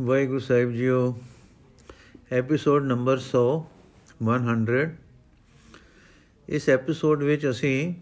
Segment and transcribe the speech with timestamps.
[0.00, 1.18] ਵਾਹਿਗੁਰੂ ਸਾਹਿਬ ਜੀਓ
[2.32, 3.40] episode number 100
[4.22, 4.86] 100
[6.48, 7.94] ਇਸ ਐਪੀਸੋਡ ਵਿੱਚ ਅਸੀਂ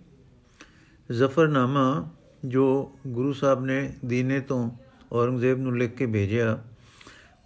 [1.12, 2.10] ਜ਼ਫਰਨਾਮਾ
[2.44, 2.66] ਜੋ
[3.06, 4.70] ਗੁਰੂ ਸਾਹਿਬ ਨੇ ਦੀਨੇ ਤੋਂ
[5.12, 6.62] ਔਰੰਗਜ਼ੇਬ ਨੂੰ ਲਿਖ ਕੇ ਭੇਜਿਆ,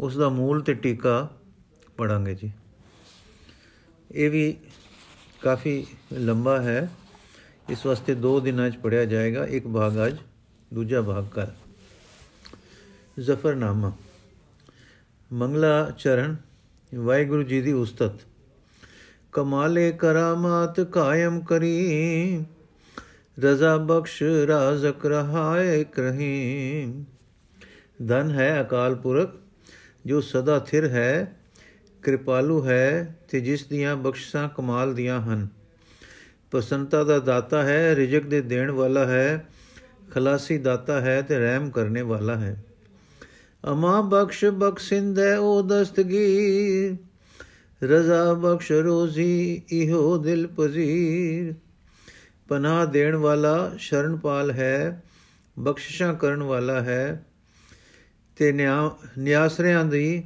[0.01, 1.29] ਉਸ ਦਾ ਮੂਲ ਤੇ ਟੀਕਾ
[1.97, 2.53] ਪੜਾਂਗੇ ਜੀ।
[4.11, 4.57] ਇਹ ਵੀ
[5.43, 6.91] ਕਾਫੀ ਲੰਬਾ ਹੈ।
[7.71, 10.17] ਇਸ ਵਾਸਤੇ 2 ਦਿਨਾਂ 'ਚ ਪੜਿਆ ਜਾਏਗਾ, ਇੱਕ ਭਾਗ ਅੱਜ,
[10.75, 11.55] ਦੂਜਾ ਭਾਗ ਕੱਲ
[13.21, 13.93] ਜ਼ਫਰਨਾਮਾ।
[15.33, 16.37] ਮੰਗਲਾ ਚਰਨ,
[16.95, 18.13] ਵਾਹਿਗੁਰੂ ਜੀ ਦੀ ਉਸਤਤ।
[19.33, 22.45] ਕਮਾਲੇ ਕਰਾਮਾਤ ਕਾਇਮ ਕਰੀ,
[23.41, 27.05] ਰਜ਼ਾ ਬਖਸ਼ ਰਾਜ਼ਕ ਰਹਾਏ ਕਰਹੀ
[28.09, 29.31] ਧਨ ਹੈ ਅਕਾਲ ਪੁਰਖ,
[30.07, 31.37] ਜੋ ਸਦਾ ਥਿਰ ਹੈ,
[32.03, 35.49] ਕਿਰਪਾਲੂ ਹੈ, ਤੇ ਜਿਸ ਦੀਆਂ ਬਖਸ਼ਾਂ ਕਮਾਲ ਦੀਆਂ ਹਨ।
[36.51, 39.49] ਪ੍ਰਸੰਤਾ ਦਾ ਦਾਤਾ ਹੈ, ਰਿਜਕ ਦੇ ਦੇਣ ਵਾਲਾ ਹੈ,
[40.11, 42.65] ਖਲਾਸੀ ਦਾਤਾ ਹੈ, ਤੇ ਰਹਿਮ ਕਰਨੇ ਵਾਲਾ ਹੈ।
[43.73, 46.97] ਅਮਾ ਬਖਸ਼ ਬਖਸ਼ਿੰਦੈ ਉਹ ਦਸਤਗੀਰ
[47.85, 51.55] ਰਜ਼ਾ ਬਖਸ਼ ਰੋਜ਼ੀ ਇਹੋ ਦਿਲ ਪਜ਼ੀਰ।
[52.49, 55.03] ਪਨਾਹ ਦੇਣ ਵਾਲਾ ਸ਼ਰਨਪਾਲ ਹੈ,
[55.59, 57.25] ਬਖਸ਼ਿਸ਼ਾਂ ਕਰਨ ਵਾਲਾ ਹੈ।
[58.37, 58.53] ਤੇ
[59.19, 60.25] ਨਿਆਸਰਿਆਂ ਦੀ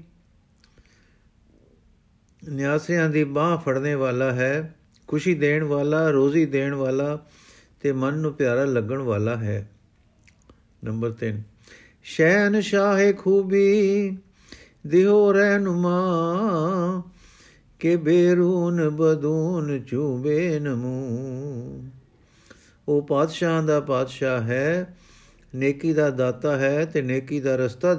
[2.48, 4.74] ਨਿਆਸਰਿਆਂ ਦੀ ਬਾਹ ਫੜਨੇ ਵਾਲਾ ਹੈ,
[5.06, 7.18] ਖੁਸ਼ੀ ਦੇਣ ਵਾਲਾ, ਰੋਜ਼ੀ ਦੇਣ ਵਾਲਾ
[7.80, 9.70] ਤੇ ਮਨ ਨੂੰ ਪਿਆਰਾ ਲੱਗਣ ਵਾਲਾ ਹੈ।
[10.84, 11.42] ਨੰਬਰ 3
[12.08, 14.16] ਸ਼ੈਨ ਸ਼ਾਹੇ ਖੂਬੀ
[14.86, 17.02] ਦਿਹੋ ਰਹਿਨੁਮਾ,
[17.78, 21.84] ਕੇ ਬੇਰੂਨ ਬਦੂਨ ਚੂਬੇ ਨਮੂ।
[22.88, 24.96] ਉਹ ਪਾਤਸ਼ਾਹ ਦਾ ਪਾਤਸ਼ਾਹ ਹੈ,
[25.54, 27.94] ਨੇਕੀ ਦਾ ਦਾਤਾ ਹੈ ਤੇ ਨੇਕੀ ਦਾ ਰਸਤਾ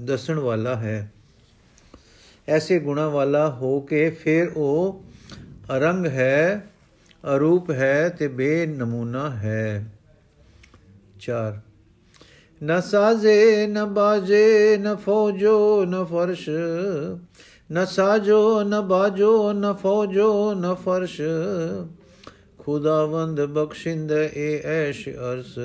[0.00, 1.12] ਦੱਸਣ ਵਾਲਾ ਹੈ।
[2.48, 5.04] ਐਸੇ ਗੁਣਾ ਵਾਲਾ ਹੋ ਕੇ ਫਿਰ ਉਹ
[5.76, 6.66] ਅਰੰਗ ਹੈ,
[7.36, 9.84] ਅਰੂਪ ਹੈ ਤੇ ਬੇਨਮੂਨਾ ਹੈ।
[11.20, 11.60] 4
[12.64, 16.48] ਨ ਸਾਜ਼ੇ, ਨ ਬਾਜੇ, ਨ ਫੌਜੋ, ਨ ਫਰਸ਼।
[17.72, 21.20] ਨ ਸਾਜੋ, ਨ ਬਾਜੋ, ਨ ਫੌਜੋ, ਨ ਫਰਸ਼।
[22.58, 25.58] ਖੁਦਾਵੰਦ ਬਖਸ਼ਿੰਦ ਏ ਐਸ਼ ਅਰਸ।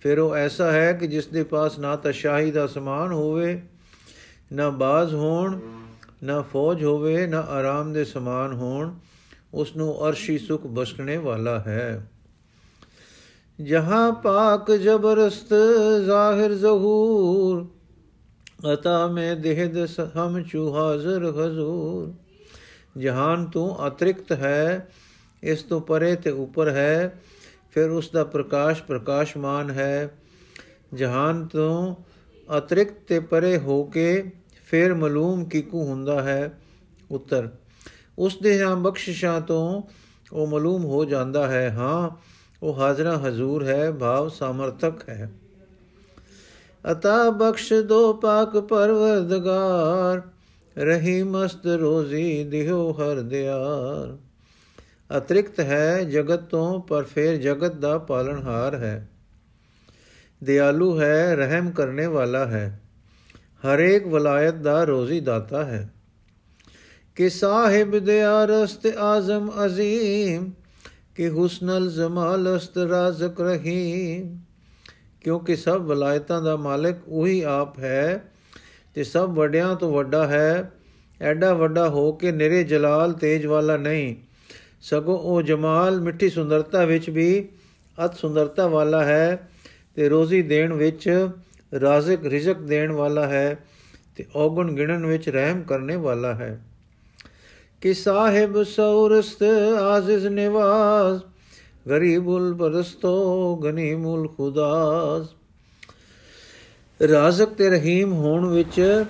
[0.00, 3.62] ਫਿਰ ਉਹ ਐਸਾ ਹੈ ਕਿ ਜਿਸ ਦੇ ਪਾਸ ਨਾ ਤਾਂ ਸ਼ਾਹੀ ਦਾ ਸਮਾਨ ਹੋਵੇ,
[4.52, 5.60] ਨਾ ਬਾਜ਼ ਹੋਣ,
[6.22, 8.94] ਨਾ ਫੌਜ ਹੋਵੇ, ਨਾ ਆਰਾਮ ਦੇ ਸਮਾਨ ਹੋਣ
[9.54, 12.10] ਉਸ ਨੂੰ ਅਰਸ਼ੀ ਸੁਖ ਬਖਸ਼ਣੇ ਵਾਲਾ ਹੈ।
[13.58, 15.52] ਜਹਾਂ ਪਾਕ ਜ਼ਬਰਸਤ
[16.04, 17.66] ਜ਼ਾਹਿਰ ਜ਼ਹੂਰ,
[18.72, 19.76] ਅਤਾ ਮੈਂ ਦੇਹਦ
[20.16, 22.12] ਹਮ ਚੂ ਹਾਜ਼ਰ ਹਜ਼ੂਰ।
[23.00, 24.88] ਜਹਾਨ ਤੂੰ ਅਤ੍ਰਿਕਤ ਹੈ,
[25.42, 27.20] ਇਸ ਤੋਂ ਪਰੇ ਤੇ ਉੱਪਰ ਹੈ,
[27.72, 30.18] ਫਿਰ ਉਸ ਦਾ ਪ੍ਰਕਾਸ਼ ਪ੍ਰਕਾਸ਼ਮਾਨ ਹੈ।
[30.94, 31.94] ਜਹਾਨ ਤੋਂ
[32.58, 34.32] ਅਤ੍ਰਿਕਤ ਤੇ ਪਰੇ ਹੋ ਕੇ
[34.68, 36.58] ਫਿਰ ਮਾਲੂਮ ਕਿਕੂ ਹੁੰਦਾ ਹੈ?
[37.10, 37.48] ਉੱਤਰ,
[38.18, 39.82] ਉਸ ਦੇ ਹਾਂ ਬਖਸ਼ਿਸ਼ਾਂ ਤੋਂ
[40.32, 42.33] ਉਹ ਮਾਲੂਮ ਹੋ ਜਾਂਦਾ ਹੈ। ਹਾਂ
[42.64, 45.32] ਉਹ ਹਾਜ਼ਰਾ ਹਜ਼ੂਰ ਹੈ, ਭਾਵ ਸਮਰਥਕ ਹੈ।
[46.92, 50.22] ਅਤਾ ਬਖਸ਼ ਦੋ ਪਾਕ ਪਰਵਰਦਗਾਰ,
[50.78, 54.18] ਰਹੀ ਮਸਤ ਰੋਜ਼ੀ ਦਿਓ ਹਰ ਦਿਆਰ।
[55.16, 59.08] ਅਤ੍ਰਿਕਤ ਹੈ ਜਗਤ ਤੋਂ, ਪਰ ਫਿਰ ਜਗਤ ਦਾ ਪਾਲਣਹਾਰ ਹੈ।
[60.44, 62.80] ਦਿਆਲੂ ਹੈ, ਰਹਿਮ ਕਰਨੇ ਵਾਲਾ ਹੈ।
[63.40, 65.92] ਹਰੇਕ ਵਲਾਇਤ ਦਾ ਰੋਜ਼ੀ ਦਾਤਾ ਹੈ।
[67.16, 70.52] ਕਿ ਸਾਹਿਬ ਦਿਆ ਰਸਤ ਆਜ਼ਮ ਅਜ਼ੀਮ
[71.14, 74.38] ਕਿ ਹੁਸਨਲ ਜ਼ਮਾਲਸਤ ਰਾਜ਼ਕ ਰਹੀਮ।
[75.20, 78.24] ਕਿਉਂਕਿ ਸਭ ਵਲਾਇਤਾਂ ਦਾ ਮਾਲਕ ਉਹੀ ਆਪ ਹੈ
[78.94, 80.72] ਤੇ ਸਭ ਵੱਡਿਆਂ ਤੋਂ ਵੱਡਾ ਹੈ।
[81.20, 84.16] ਐਡਾ ਵੱਡਾ ਹੋ ਕੇ ਨਿਰੇ ਜਲਾਲ ਤੇਜ ਵਾਲਾ ਨਹੀਂ।
[84.80, 87.48] ਸਗੋਂ ਉਹ ਜਮਾਲ ਮਿੱਠੀ ਸੁੰਦਰਤਾ ਵਿੱਚ ਵੀ
[88.04, 89.48] ਅਤ ਸੁੰਦਰਤਾ ਵਾਲਾ ਹੈ
[89.94, 91.28] ਤੇ ਰੋਜ਼ੀ ਦੇਣ ਵਿੱਚ
[91.80, 93.58] ਰਾਜ਼ਕ ਰਿਜ਼ਕ ਦੇਣ ਵਾਲਾ ਹੈ
[94.16, 96.60] ਤੇ ਔਗਣ ਗਿਣਨ ਵਿੱਚ ਰਹਿਮ ਕਰਨੇ ਵਾਲਾ ਹੈ।
[97.84, 99.42] ਕਿ ਸਾਹਿਬ ਸੌਰਸਤ
[99.78, 101.20] ਆਜ਼ਿਜ਼ ਨਿਵਾਜ਼
[101.90, 105.26] ਗਰੀਬੁਲ ਪਰਸਤੋ ਗਨੀਮੁਲ ਖੁਦਾਸ।
[107.00, 109.04] ਰਾਜ਼ਕ ਤੇ ਰਹੀਮ ਹੋਣ ਵਿੱਚ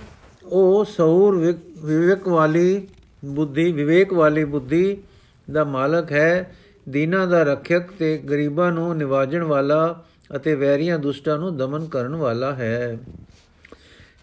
[0.45, 2.87] ਉਹ ਸੌਰ ਵਿਵੇਕ ਵਾਲੀ
[3.25, 4.97] ਬੁੱਧੀ, ਵਿਵੇਕ ਵਾਲੀ ਬੁੱਧੀ
[5.49, 6.55] ਦਾ ਮਾਲਕ ਹੈ,
[6.89, 10.05] ਦੀਨਾ ਦਾ ਰੱਖਿਅਕ ਤੇ ਗਰੀਬਾਂ ਨੂੰ ਨਿਵਾਜਣ ਵਾਲਾ
[10.37, 12.99] ਅਤੇ ਵੈਰੀਆਂ ਦੁਸ਼ਟਾਂ ਨੂੰ ਦਮਨ ਕਰਨ ਵਾਲਾ ਹੈ।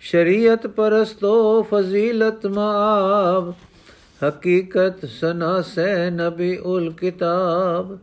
[0.01, 3.53] ਸ਼ਰੀਅਤ ਪਰਸਤੋ ਫਜ਼ੀਲਤ ਮਾਬ
[4.27, 7.99] ਹਕੀਕਤ ਸਨਾਸੈ ਨਬੀ ਉਲ ਕਿਤਾਬ।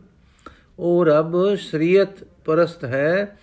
[0.79, 3.37] ਉਹ ਰੱਬ ਸ਼ਰੀਅਤ ਪਰਸਤ ਹੈ,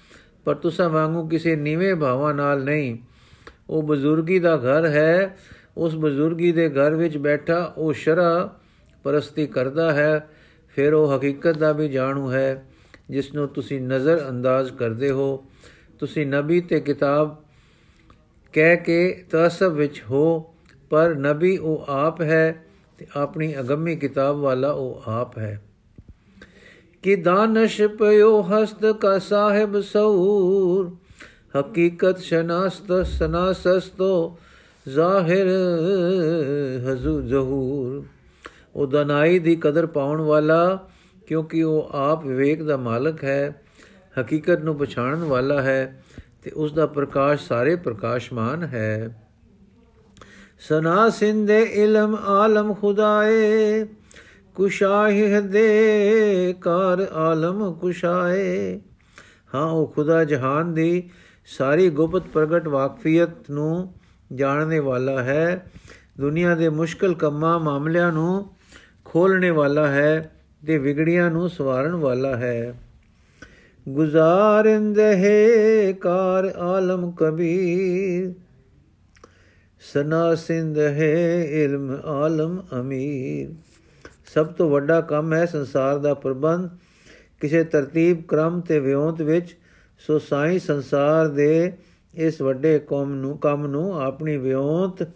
[0.44, 2.98] ਪਰ ਤੁਸਾਂ ਵਾਂਗੂ ਕਿਸੇ ਨੀਵੇਂ ਭਾਵਾਂ ਨਾਲ ਨਹੀਂ।
[3.70, 5.36] ਉਹ ਬਜ਼ੁਰਗੀ ਦਾ ਘਰ ਹੈ,
[5.76, 8.58] ਉਸ ਬਜ਼ੁਰਗੀ ਦੇ ਘਰ ਵਿੱਚ ਬੈਠਾ ਉਹ ਸ਼ਰਾ
[9.04, 10.28] ਪਰਸਤੀ ਕਰਦਾ ਹੈ,
[10.68, 12.64] ਫਿਰ ਉਹ ਹਕੀਕਤ ਦਾ ਵੀ ਜਾਣੂ ਹੈ
[13.10, 15.44] ਜਿਸ ਨੂੰ ਤੁਸੀਂ ਨਜ਼ਰ ਅੰਦਾਜ਼ ਕਰਦੇ ਹੋ।
[15.98, 17.36] ਤੁਸੀਂ ਨਬੀ ਤੇ ਕਿਤਾਬ
[18.52, 20.55] ਕਹਿ ਕੇ ਤਸਬ ਵਿੱਚ ਹੋ
[20.90, 22.64] ਪਰ ਨਬੀ ਉਹ ਆਪ ਹੈ
[22.98, 25.62] ਤੇ ਆਪਣੀ ਅਗੰਮੀ ਕਿਤਾਬ ਵਾਲਾ ਉਹ ਆਪ ਹੈ।
[27.02, 30.96] ਕਿ ਦਾਨਸ਼ ਪਇਓ ਹਸਤ ਕਾ ਸਾਹਿਬ ਸੂਰ
[31.60, 34.38] ਹਕੀਕਤ ਸ਼ਨਾਸਤ ਸਨਾਸਸਤੋ
[34.88, 35.46] ਜ਼ਾਹਿਰ
[36.92, 38.04] ਹਜ਼ੂ ਜ਼ਹੂਰ।
[38.76, 40.88] ਉਹ ਦਨਾਈ ਦੀ ਕਦਰ ਪਾਉਣ ਵਾਲਾ,
[41.26, 43.62] ਕਿਉਂਕਿ ਉਹ ਆਪ ਵਿਵੇਕ ਦਾ ਮਾਲਕ ਹੈ,
[44.20, 46.04] ਹਕੀਕਤ ਨੂੰ ਪਛਾਣਨ ਵਾਲਾ ਹੈ
[46.42, 49.25] ਤੇ ਉਸ ਦਾ ਪ੍ਰਕਾਸ਼ ਸਾਰੇ ਪ੍ਰਕਾਸ਼ਮਾਨ ਹੈ।
[50.58, 53.86] ਸਨਾ ਸਿੰਦੇ ਇਲਮ ਆਲਮ ਖੁਦਾਏ,
[54.54, 58.80] ਕੁਸ਼ਾਹਿ ਦੇ ਕਾਰ ਆਲਮ ਕੁਸ਼ਾਏ।
[59.54, 61.10] ਹਾਂ, ਉਹ ਖੁਦਾ ਜਹਾਨ ਦੀ
[61.58, 63.94] ਸਾਰੀ ਗੁਪਤ ਪ੍ਰਗਟ ਵਾਕਫੀਅਤ ਨੂੰ
[64.34, 65.70] ਜਾਣਨੇ ਵਾਲਾ ਹੈ।
[66.20, 68.46] ਦੁਨੀਆ ਦੇ ਮੁਸ਼ਕਲ ਕੰਮਾਂ, ਮਾਮਲਿਆਂ ਨੂੰ
[69.04, 70.32] ਖੋਲਣੇ ਵਾਲਾ ਹੈ
[70.66, 72.80] ਤੇ ਵਿਗੜੀਆਂ ਨੂੰ ਸਵਾਰਨ ਵਾਲਾ ਹੈ।
[73.88, 78.45] ਗੁਜ਼ਾਰਿੰਦਹਿ ਕਾਰ ਆਲਮ ਕਬੀਰ
[79.92, 83.54] ਸਨਾ ਸਿੰਧ ਹੈ ਇਲਮ ਆਲਮ ਅਮੀਰ।
[84.34, 86.70] ਸਭ ਤੋਂ ਵੱਡਾ ਕੰਮ ਹੈ ਸੰਸਾਰ ਦਾ ਪ੍ਰਬੰਧ।
[87.40, 89.56] ਕਿਸੇ ਤਰਤੀਬ ਕ੍ਰਮ ਤੇ ਵਿਉਂਤ ਵਿੱਚ,
[89.98, 91.72] ਸੋ ਸਾਈ ਸੰਸਾਰ ਦੇ
[92.14, 95.08] ਇਸ ਵੱਡੇ ਕੌਮ ਨੂੰ, ਕੰਮ ਨੂੰ ਆਪਣੀ ਵਿਉਂਤ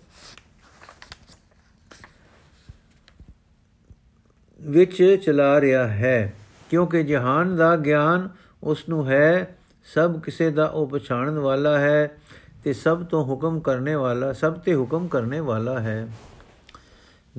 [4.61, 6.33] ਵਿੱਚ ਚਲਾ ਰਿਹਾ ਹੈ।
[6.71, 8.29] ਕਿਉਂਕਿ ਜਹਾਨ ਦਾ ਗਿਆਨ
[8.63, 9.57] ਉਸ ਨੂੰ ਹੈ,
[9.95, 12.17] ਸਭ ਕਿਸੇ ਦਾ ਉਹ ਪਛਾਣਨ ਵਾਲਾ ਹੈ।
[12.65, 16.13] ਤੇ ਸਭ ਤੋਂ ਹੁਕਮ ਕਰਨੇ ਵਾਲਾ, ਸਭ ਤੇ ਹੁਕਮ ਕਰਨੇ ਵਾਲਾ ਹੈ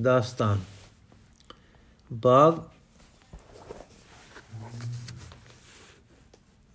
[0.02, 0.60] ਦਾਸਤਾਨ।
[2.14, 2.54] ਬਾਗ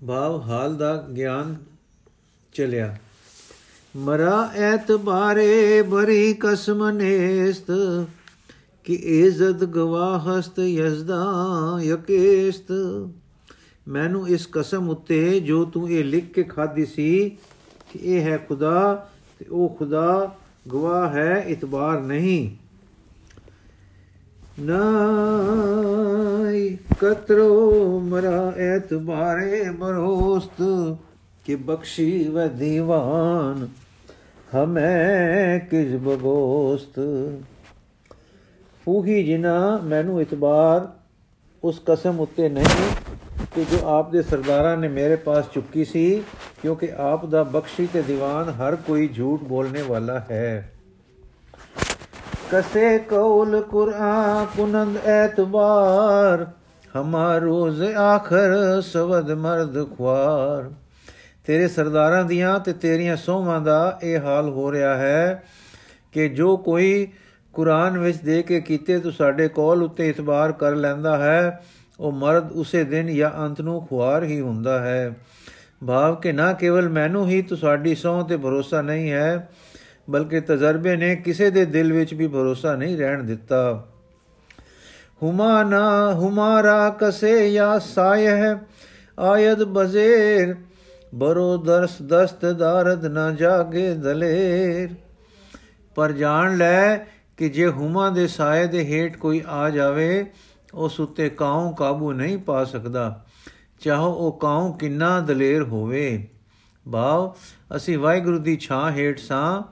[0.07, 1.57] ਭਾਵ ਹਾਲ ਦਾ ਗਿਆਨ
[2.53, 2.97] ਚਲਿਆ।
[3.97, 7.71] ਮਰਾ ਐਤਬਾਰੇ ਬਰੀ ਕਸਮ ਨੇਸਤ,
[8.85, 11.27] ਕਿ ਇਜ਼ਤ ਗਵਾਹਸਤ ਯਜ਼ਦਾ
[11.83, 12.73] ਯਕੇਸਤ।
[13.89, 17.39] ਮੈਨੂੰ ਇਸ ਕਸਮ ਉੱਤੇ ਜੋ ਤੂੰ ਇਹ ਲਿਖ ਕੇ ਖਾਦੀ ਸੀ
[17.93, 20.35] ਕਿ ਇਹ ਹੈ ਖੁਦਾ ਤੇ ਉਹ ਖੁਦਾ
[20.73, 22.51] ਗਵਾਹ ਹੈ, ਇਤਬਾਰ ਨਹੀਂ।
[24.61, 30.63] ਨਾਈ ਕਤਰੋ ਮਰਾ ਐਤਬਾਰੇ ਬਰੋਸਤ
[31.45, 33.69] ਕਿ ਬਖਸ਼ੀ ਵ ਦੀਵਾਨ
[34.55, 37.01] ਹਮੇ ਕਿਸ ਬਗੋਸਤ।
[38.85, 40.89] ਫੂਹੀ ਜਿਨਾ ਮੈਨੂੰ ਇਤਬਾਰ
[41.65, 42.97] ਉਸ ਕਸਮ ਉੱਤੇ ਨਹੀਂ
[43.57, 46.23] ਕਿ ਜੋ ਆਪ ਦੇ ਸਰਦਾਰਾਂ ਨੇ ਮੇਰੇ ਪਾਸ ਚੁੱਕੀ ਸੀ,
[46.63, 50.73] ਕਿਉਂਕਿ ਆਪ ਦਾ ਬਖਸ਼ੀ ਤੇ ਦੀਵਾਨ ਹਰ ਕੋਈ ਝੂਠ ਬੋਲਣੇ ਵਾਲਾ ਹੈ।
[52.51, 56.47] ਕਸੇ ਕੌਲ ਕੁਰਾਨ ਕੁਨੰਦ ਐਤਬਾਰ
[56.97, 60.71] ਹਮਾਰ ਰੋਜ਼ ਆਖਰ ਸਵਦ ਮਰਦ ਖਵਾਰ
[61.47, 65.45] ਤੇਰੇ ਸਰਦਾਰਾਂ ਦੀਆਂ ਤੇ ਤੇਰੀਆਂ ਸੋਹਾਂ ਦਾ ਇਹ ਹਾਲ ਹੋ ਰਿਹਾ ਹੈ
[66.13, 67.09] ਕਿ ਜੋ ਕੋਈ
[67.55, 71.61] ਕੁਰਾਨ ਵਿੱਚ ਦੇ ਕੇ ਕੀਤੇ ਤੂੰ ਸਾਡੇ ਕੋਲ ਉੱਤੇ ਇਤਬਾਰ ਕਰ ਲੈਂਦਾ ਹੈ
[72.01, 75.17] ਉਹ ਮਰਦ ਉਸੇ ਦਿਨ ਜਾਂ ਅੰਤ ਨੂੰ ਖੁਆਰ ਹੀ ਹੁੰਦਾ ਹੈ।
[75.87, 79.49] ਭਾਵ ਕਿ ਨਾ ਕੇਵਲ ਮੈਨੂੰ ਹੀ ਤੁਹਾਡੀ ਸੌਂ ਤੇ ਭਰੋਸਾ ਨਹੀਂ ਹੈ,
[80.11, 83.87] ਬਲਕਿ ਤਜਰਬੇ ਨੇ ਕਿਸੇ ਦੇ ਦਿਲ ਵਿੱਚ ਵੀ ਭਰੋਸਾ ਨਹੀਂ ਰਹਿਣ ਦਿੱਤਾ।
[85.23, 88.57] ਹੁਮਾ ਨਾ ਹੁਮਾਰਾ ਕਸੇ ਜਾਂ ਸਾਇਹ,
[89.21, 90.55] ਆਇਦ ਬਜ਼ੇਰ,
[91.15, 94.89] ਬਰੋ ਦਰਸ ਦਸਤ ਦਾਰਦ ਨਾ ਜਾਗੇ ਦਲੇਰ।
[95.95, 96.97] ਪਰ ਜਾਣ ਲੈ
[97.37, 100.27] ਕਿ ਜੇ ਹੁਮਾ ਦੇ ਸਾਏ ਦੇ ਹੇਠ ਕੋਈ ਆ ਜਾਵੇ
[100.77, 103.25] ਉਸ ਉੱਤੇ ਕਾਉ ਕਾਬੂ ਨਹੀਂ ਪਾ ਸਕਦਾ।
[103.81, 106.29] ਚਾਹੋ ਉਹ ਕਾਉ ਕਿੰਨਾ ਦਲੇਰ ਹੋਵੇ।
[106.93, 107.35] ਭਾਵ
[107.77, 109.63] ਅਸੀਂ ਵਾਹਿਗੁਰੂ ਦੀ ਛਾਂ ਹੇਠ ਸਾਂ।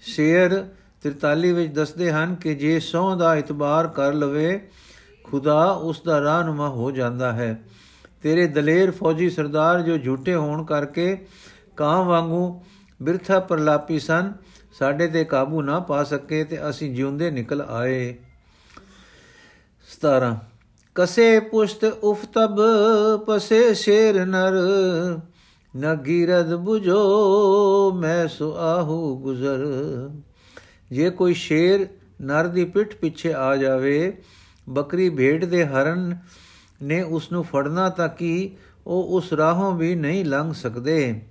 [0.00, 0.64] ਸ਼ੇਰ
[1.02, 4.68] 43 ਵਿੱਚ ਦੱਸਦੇ ਹਨ ਕਿ ਜੇ ਸੌ ਦਾ ਇਤਬਾਰ ਕਰ ਲਵੇ,
[5.24, 7.62] ਖੁਦਾ ਉਸ ਦਾ ਰਾਹਨੁਮਾ ਹੋ ਜਾਂਦਾ ਹੈ।
[8.22, 11.26] ਤੇਰੇ ਦਲੇਰ ਫੌਜੀ ਸਰਦਾਰ ਜੋ ਝੂਠੇ ਹੋਣ ਕਰਕੇ
[11.76, 12.62] ਕਾਂ ਵਾਂਗੂ
[13.02, 14.32] ਬਿਰਥਾ ਪ੍ਰਲਾਪੀ ਸਨ,
[14.78, 18.16] ਸਾਡੇ ਤੇ ਕਾਬੂ ਨਾ ਪਾ ਸਕੇ ਤੇ ਅਸੀਂ ਜਿਉਂਦੇ ਨਿਕਲ ਆਏ।
[20.04, 20.36] 17
[20.94, 22.60] ਕਸੇ ਪੁਸ਼ਤ ਉਫਤਬ
[23.26, 24.52] ਪਸੇ ਸ਼ੇਰ ਨਰ।
[25.76, 27.00] ਨਗੀਰਦ 부ਜੋ
[27.92, 29.58] ਮੈਂ ਸੁਆਹੂ ਗੁਜ਼ਰ।
[30.90, 31.86] ਜੇ ਕੋਈ ਸ਼ੇਰ
[32.20, 34.22] ਨਰ ਦੀ ਪਿੱਠ ਪਿੱਛੇ ਆ ਜਾਵੇ,
[34.68, 36.16] ਬੱਕਰੀ ਭੇਡ ਦੇ ਹਰਨ
[36.82, 38.56] ਨੇ ਉਸ ਨੂੰ ਫੜਨਾ ਤਾਂ ਕਿ,
[38.86, 41.22] ਉਹ ਉਸ ਰਾਹੋਂ ਵੀ ਨਹੀਂ ਲੰਘ ਸਕਦੇ।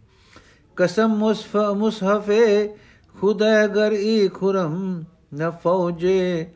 [0.75, 2.75] ਕਸਮ ਮੁਸਫ ਮੁਸਹਫੇ,
[3.21, 6.47] ਖੁਦਾ ਗਰ ਈ ਖੁਰਮ ਨ ਫੌਜੇ।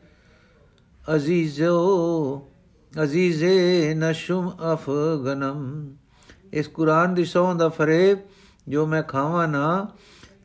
[1.14, 2.48] ਅਜ਼ੀਜ਼ੋ,
[3.02, 5.90] ਅਜ਼ੀਜ਼ੇ ਨਸ਼ਮ ਅਫਗਨਮ।
[6.52, 8.18] ਇਸ ਕੁਰਾਨ ਦੀ ਸੌਂ ਦਾ ਫਰੇਬ,
[8.68, 9.86] ਜੋ ਮੈਂ ਖਾਵਾਂ ਨਾ,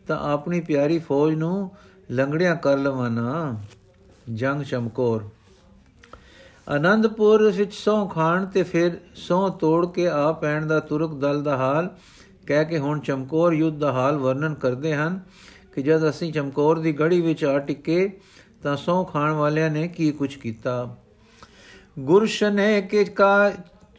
[0.08, 1.72] ਤਾਂ ਆਪਣੀ ਪਿਆਰੀ ਫੌਜ ਨੂੰ
[2.12, 3.58] ਲੰਗੜਿਆਂ ਕਰ ਲਵਾਂ ਨਾ।
[4.34, 5.22] ਜੰਗ ਚਮਕੌਰ।
[6.70, 11.58] ਆਨੰਦਪੁਰ ਵਿੱਚ ਸੌ ਖਾਣ ਤੇ ਫਿਰ ਸੌ ਤੋੜ ਕੇ ਆ ਪੈਣ ਦਾ ਤੁਰਕ ਦਲ ਦਾ
[11.58, 11.96] ਹਾਲ
[12.48, 15.20] ਕਹਿ ਕੇ ਹੁਣ ਚਮਕੌਰ ਯੁੱਧ ਦਾ ਹਾਲ ਵਰਣਨ ਕਰਦੇ ਹਨ
[15.76, 18.20] ਕਿ ਜਦ ਅਸੀਂ ਚਮਕੌਰ ਦੀ ਗੜੀ ਵਿੱਚ ਆ ਟਿੱਕੇ
[18.64, 20.98] ਤਾਂ ਸੌ ਖਾਣ ਵਾਲਿਆਂ ਨੇ ਕੀ ਕੁਝ ਕੀਤਾ?
[22.00, 23.52] ਗੁਰਸ਼ਨੇ ਕੇ ਕਾ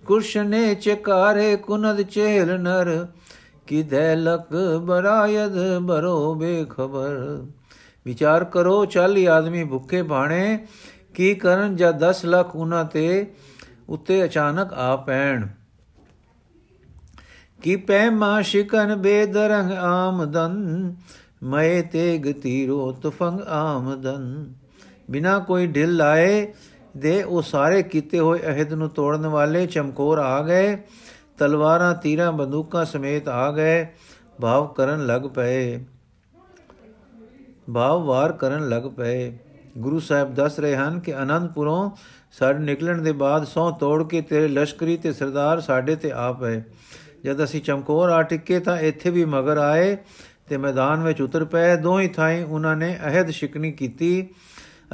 [0.05, 3.07] ਗੁਰਸ਼ਨੇ ਚਕਾਰੇ ਕੁਨਦ ਚੇਲ ਨਰ,
[3.67, 7.47] ਕਿਧੈ ਲਕ ਬਰਾਇਦ ਬਰੋ ਬੇਖਬਰ।
[8.05, 10.67] ਵਿਚਾਰ ਕਰੋ 40 ਆਦਮੀ ਭੁੱਖੇ ਬਾਣੇ
[11.15, 13.35] ਕੀ ਕਰਨ ਜਦ 10 ਲੱਖ ਉਹਨਾਂ ਤੇ
[13.89, 15.47] ਉੱਤੇ ਅਚਾਨਕ ਆ ਪੈਣ?
[17.63, 20.95] ਕੀ ਪੈਮਾ ਸ਼ਿਕਨ ਬੇਦਰੰਗ ਆਮਦਨ
[21.43, 24.55] ਮਏ ਤੇਗ ਤੀਰੋ ਤਫੰਗ ਆਮਦਨ।
[25.11, 26.53] ਬਿਨਾ ਕੋਈ ਢਿਲ ਲਾਏ
[26.97, 30.79] ਦੇ ਉਹ ਸਾਰੇ ਕੀਤੇ ਹੋਏ ਅਹਿਦ ਨੂੰ ਤੋੜਨ ਵਾਲੇ ਚਮਕੌਰ ਆ ਗਏ।
[31.39, 33.87] ਤਲਵਾਰਾਂ, ਤੀਰਾਂ, ਬੰਦੂਕਾਂ ਸਮੇਤ ਆ ਗਏ।
[34.41, 35.85] ਭਾਵ ਕਰਨ ਲੱਗ ਪਏ।
[37.75, 39.39] ਭਾਵ ਵਾਰ ਕਰਨ ਲੱਗ ਪਏ।
[39.79, 41.91] ਗੁਰੂ ਸਾਹਿਬ ਦੱਸ ਰਹੇ ਹਨ ਕਿ ਅਨੰਦਪੁਰੋਂ
[42.33, 46.63] ਸਾਡੇ ਨਿਕਲਣ ਦੇ ਬਾਅਦ ਸੌ ਤੋੜ ਕੇ ਤੇਰੇ ਲਸ਼ਕਰੀ ਤੇ ਸਰਦਾਰ ਸਾਡੇ ਤੇ ਆ ਪਏ।
[47.25, 49.97] ਜਦ ਅਸੀਂ ਚਮਕੌਰ ਆ ਟਿੱਕੇ ਤਾਂ ਇੱਥੇ ਵੀ ਮਗਰ ਆਏ।
[50.53, 54.29] ਤੇ ਮੈਦਾਨ ਵਿੱਚ ਉਤਰ ਪਏ। ਦੋਹੀ ਥਾਈਂ ਉਹਨਾਂ ਨੇ ਅਹਿਦ ਸ਼ਿਕਨੀ ਕੀਤੀ।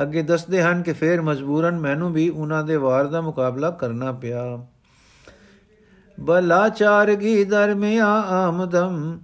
[0.02, 4.66] ਅੱਗੇ ਦੱਸਦੇ ਹਨ ਕਿ ਫੇਰ ਮਜਬੂਰਨ ਮੈਨੂੰ ਵੀ ਉਹਨਾਂ ਦੇ ਵਾਰ ਦਾ ਮੁਕਾਬਲਾ ਕਰਨਾ ਪਿਆ।
[6.20, 9.18] ਬਲਾਚਾਰਗੀ ਦਰਮਿਆ ਆਮਦਮ,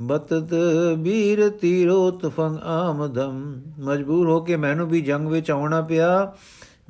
[0.00, 0.54] ਬਤਤ
[0.98, 6.32] ਬੀਰ ਤੀਰੋ ਤਫੰਗ ਆਮਦਮ। ਮਜਬੂਰ ਹੋ ਕੇ ਮੈਨੂੰ ਵੀ ਜੰਗ ਵਿੱਚ ਆਉਣਾ ਪਿਆ।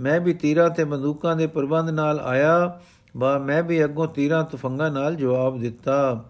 [0.01, 2.81] ਮੈਂ ਵੀ ਤੀਰਾਂ ਤੇ ਬੰਦੂਕਾਂ ਦੇ ਪ੍ਰਬੰਧ ਨਾਲ ਆਇਆ।
[3.17, 6.25] ਬਾ, ਮੈਂ ਵੀ ਅੱਗੋਂ ਤੀਰਾਂ ਤਫੰਗਾਂ ਨਾਲ ਜਵਾਬ ਦਿੱਤਾ।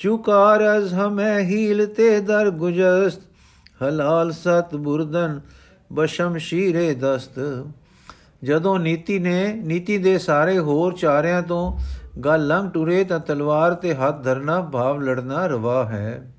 [0.00, 3.20] ਚੁਕਾਰ ਅਜ਼ ਹਮੇ ਹੀਲ ਤੇ ਦਰ ਗੁਜਸਤ,
[3.82, 5.40] ਹਲਾਲ ਸਤ ਬੁਰਦਨ
[5.92, 7.64] ਬਸ਼ਮਸ਼ੀਰੇ ਦਸਤ।
[8.44, 11.78] ਜਦੋਂ ਨੀਤੀ ਨੇ, ਨੀਤੀ ਦੇ ਸਾਰੇ ਹੋਰ ਚਾਰਿਆਂ ਤੋਂ
[12.20, 16.32] ਗੱਲ ਲੰਘ ਟੁਰੇ ਤਾਂ ਤਲਵਾਰ ਤੇ ਹੱਥ ਧਰਨਾ ਭਾਵ ਲੜਨਾ ਰਵਾ ਹੈ।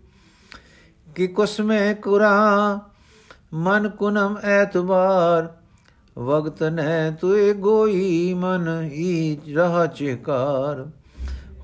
[1.15, 2.79] ਕਿ ਕੁਸਮੇ ਕੁਰਾ
[3.53, 5.53] ਮਨ ਕੁਨਮ ਐਤਬਾਰ
[6.19, 10.85] ਵਕਤ ਨੈ ਤੁਏ ਗੋਈ ਮਨ ਹੀ ਰਹਾ ਚਿਕਾਰ।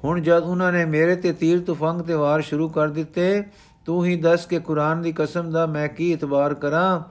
[0.03, 3.43] ਹੁਣ ਜਦ ਉਹਨਾਂ ਨੇ ਮੇਰੇ ਤੇ ਤੀਰ ਤੁਫੰਗ ਤੇ ਵਾਰ ਸ਼ੁਰੂ ਕਰ ਦਿੱਤੇ,
[3.85, 7.01] ਤੂੰ ਹੀ ਦੱਸ ਕਿ ਕੁਰਾਨ ਦੀ ਕਸਮ ਦਾ ਮੈਂ ਕੀ ਇਤਬਾਰ ਕਰਾਂ?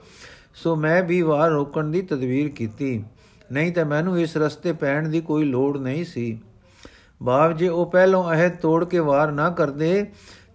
[0.53, 3.03] ਸੋ ਮੈਂ ਵੀ ਵਾਰ ਰੋਕਣ ਦੀ ਤਦਬੀਰ ਕੀਤੀ।
[3.51, 6.39] ਨਹੀਂ ਤਾਂ ਮੈਨੂੰ ਇਸ ਰਸਤੇ ਪੈਣ ਦੀ ਕੋਈ ਲੋੜ ਨਹੀਂ ਸੀ।
[7.23, 10.05] ਬਾਪ ਜੇ ਉਹ ਪਹਿਲੋਂ ਅਹਿਦ ਤੋੜ ਕੇ ਵਾਰ ਨਾ ਕਰਦੇ,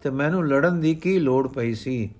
[0.02, 2.10] ਤੇ ਮੈਨੂੰ ਲੜਨ ਦੀ ਕੀ ਲੋੜ ਪਈ ਸੀ?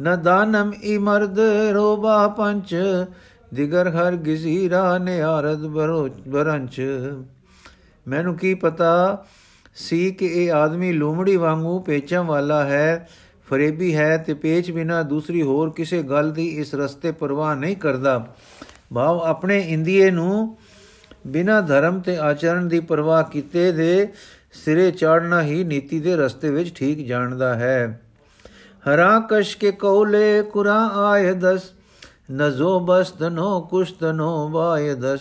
[0.00, 1.38] ਨ ਦਾਨਮ ਇਮਰਦ
[1.72, 2.76] ਰੋਬਾ ਪੰਚ,
[3.54, 6.80] ਦਿਗਰ ਹਰ ਗਜ਼ੀਰਾ ਨਿਆਰਦ ਬਰੋ ਬਰੰਚ।
[8.08, 9.24] ਮੈਨੂੰ ਕੀ ਪਤਾ
[9.74, 13.08] ਸੀ ਕਿ ਇਹ ਆਦਮੀ ਲੂਮੜੀ ਵਾਂਗੂ ਪੇਚਾਂ ਵਾਲਾ ਹੈ,
[13.50, 18.26] ਫਰੇਬੀ ਹੈ ਤੇ ਪੇਚ ਬਿਨਾ ਦੂਸਰੀ ਹੋਰ ਕਿਸੇ ਗੱਲ ਦੀ ਇਸ ਰਸਤੇ ਪਰਵਾਹ ਨਹੀਂ ਕਰਦਾ।
[18.94, 20.56] ਭਾਵ ਆਪਣੇ ਇੰਦੀਏ ਨੂੰ
[21.26, 24.08] ਬਿਨਾ ਧਰਮ ਤੇ ਆਚਰਣ ਦੀ ਪਰਵਾਹ ਕੀਤੇ ਦੇ
[24.52, 28.00] ਸਿਰੇ ਚਾੜਨਾ ਹੀ ਨੀਤੀ ਦੇ ਰਸਤੇ ਵਿੱਚ ਠੀਕ ਜਾਣਦਾ ਹੈ।
[28.88, 31.60] ਹਰਾ ਕਸ਼ ਕੇ ਕੌਲੇ ਕੁਰਾ ਆਏ ਦਸ
[32.32, 35.20] ਨਜ਼ੋ ਬਸ ਤਨੋ ਕੁਸ਼ ਤਨੋ ਵਾਏ ਦਸ।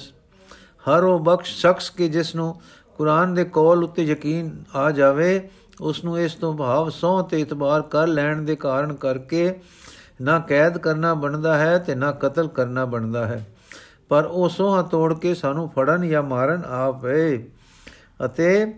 [0.88, 2.62] ਹਰੋ ਬਖਸ਼ ਸ਼ਖਸ ਕੇ ਜਿਸ ਨੂੰ
[2.98, 5.50] ਕੁਰਾਨ ਦੇ ਕੌਲ ਉੱਤੇ ਯਕੀਨ ਆ ਜਾਵੇ
[5.82, 9.60] ਉਸ ਨੂੰ ਇਸ ਤੋਂ ਭਾਵ ਸੌ ਤੇ ਇਤਬਾਰ ਕਰ ਲੈਣ ਦੇ ਕਾਰਨ ਕਰਕੇ
[10.22, 13.46] ਨਾ ਕੈਦ ਕਰਨਾ ਬਣਦਾ ਹੈ ਤੇ ਨਾ ਕਤਲ ਕਰਨਾ ਬਣਦਾ ਹੈ।
[14.10, 17.48] ਪਰ ਉਹ ਸੋਹਾ ਤੋੜ ਕੇ ਸਾਨੂੰ ਫੜਨ ਜਾਂ ਮਾਰਨ ਆ ਪਏ
[18.26, 18.74] ਅਤੇ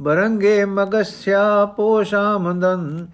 [0.00, 3.06] ਬਰੰਗੇ ਮਗਸਿਆ ਪੋਸ਼ਾਮਦਨ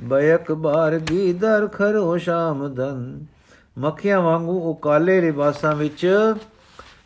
[0.00, 3.24] ਬਯਕ ਬਾਰਗੀ ਦਰ ਖਰੋ ਸ਼ਾਮਦਨ
[3.78, 6.06] ਮੱਖੀਆਂ ਵਾਂਗੂ ਉਹ ਕਾਲੇ ਲਿਬਾਸਾਂ ਵਿੱਚ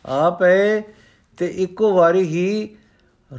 [0.07, 0.81] ਆ ਪਏ
[1.37, 2.75] ਤੇ ਇੱਕੋ ਵਾਰੀ ਹੀ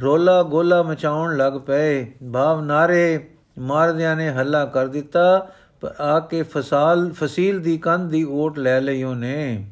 [0.01, 5.47] ਰੋਲਾ ਗੋਲਾ ਮਚਾਉਣ ਲੱਗ ਪਏ। ਭਾਵ ਨਾਰੇ ਮਾਰਦਿਆਂ ਨੇ ਹੱਲਾ ਕਰ ਦਿੱਤਾ,
[5.81, 9.67] ਪਰ ਆ ਕੇ ਫਸਾਲ, ਫਸੀਲ ਦੀ ਕੰਧ ਦੀ ਓਟ ਲੈ ਲਈ ਉਹਨੇ।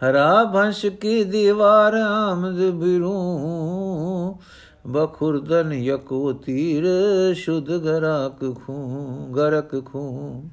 [0.00, 4.38] ਹਰਾ ਭੰਸ਼ ਕੀ ਦੀਵਾਰ ਆਮਦ ਬਿਰੂ,
[4.86, 6.84] ਬਖੁਰਦਨ ਯਕੋ ਤੀਰ
[7.34, 8.76] ਸ਼ੁਧ ਗਰਕ ਖੂ
[9.36, 10.44] ਗਰਕ ਖੂ।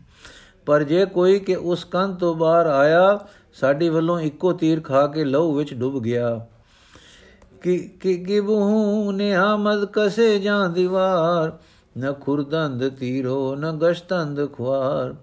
[0.66, 3.20] ਪਰ ਜੇ ਕੋਈ ਕਿ ਉਸ ਕੰਧ ਤੋਂ ਬਾਹਰ ਆਇਆ,
[3.54, 6.48] ਸਾਡੀ ਵੱਲੋਂ ਇੱਕੋ ਤੀਰ ਖਾ ਕੇ ਲਹੂ ਵਿੱਚ ਡੁੱਬ ਗਿਆ।
[7.62, 11.58] ਕਿ ਕਿ ਗਿਬਹੂ ਨੇ ਆਮਦ ਕਸੇ ਜਾਂ ਦੀਵਾਰ,
[12.00, 15.16] ਨ ਖੁਰਦੰਦ ਤੀਰੋ ਨ ਗਸ਼ਤੰਦ ਖੁਆਰ।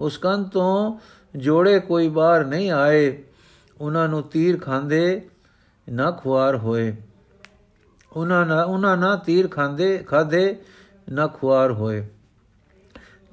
[0.00, 0.98] ਉਸ ਕੰਧ ਤੋਂ
[1.36, 3.22] ਜੋੜੇ ਕੋਈ ਬਾਹਰ ਨਹੀਂ ਆਏ,
[3.80, 5.28] ਉਹਨਾਂ ਨੂੰ ਤੀਰ ਖਾਂਦੇ
[5.92, 6.96] ਨਾ ਖੁਆਰ ਹੋਏ।
[8.12, 10.56] ਉਹਨਾਂ ਨਾ ਉਹਨਾਂ ਨਾ ਤੀਰ ਖਾਂਦੇ, ਖਾਦੇ
[11.10, 12.06] ਨਾ ਖੁਆਰ ਹੋਏ।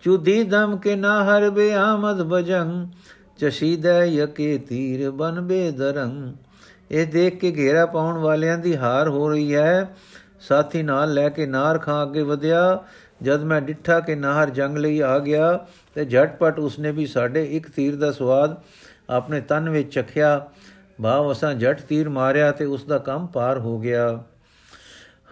[0.03, 2.87] ਚੁਦੀ ਦਮ ਕੇ ਨਾ ਹਰ ਬੇ ਆਮਦ ਬਜੰਗ
[3.37, 6.33] ਚਸ਼ੀਦੈ ਯਕੇ ਤੀਰ ਬਨ ਬੇ ਦਰੰਗ।
[6.91, 9.95] ਇਹ ਦੇਖ ਕੇ ਘੇਰਾ ਪਾਉਣ ਵਾਲਿਆਂ ਦੀ ਹਾਰ ਹੋ ਰਹੀ ਹੈ।
[10.39, 12.83] ਸਾਥੀ ਨਾਲ ਲੈ ਕੇ ਨਾਰ ਖਾਂ ਅੱਗੇ ਵਧਿਆ।
[13.21, 15.65] ਜਦ ਮੈਂ ਡਿੱਠਾ ਕਿ ਨਾਹਰ ਜੰਗ ਲਈ ਆ ਗਿਆ,
[15.95, 18.63] ਤੇ ਝਟਪਟ ਉਸਨੇ ਵੀ ਸਾਡੇ ਇੱਕ ਤੀਰ ਦਾ ਸਵਾਦ
[19.09, 20.47] ਆਪਣੇ ਤਨ ਵਿੱਚ ਚਖਿਆ।
[21.03, 24.23] ਭਾਵ ਅਸਾਂ ਜਟ ਤੀਰ ਮਾਰਿਆ ਤੇ ਉਸ ਦਾ ਕੰਮ ਪਾਰ ਹੋ ਗਿਆ।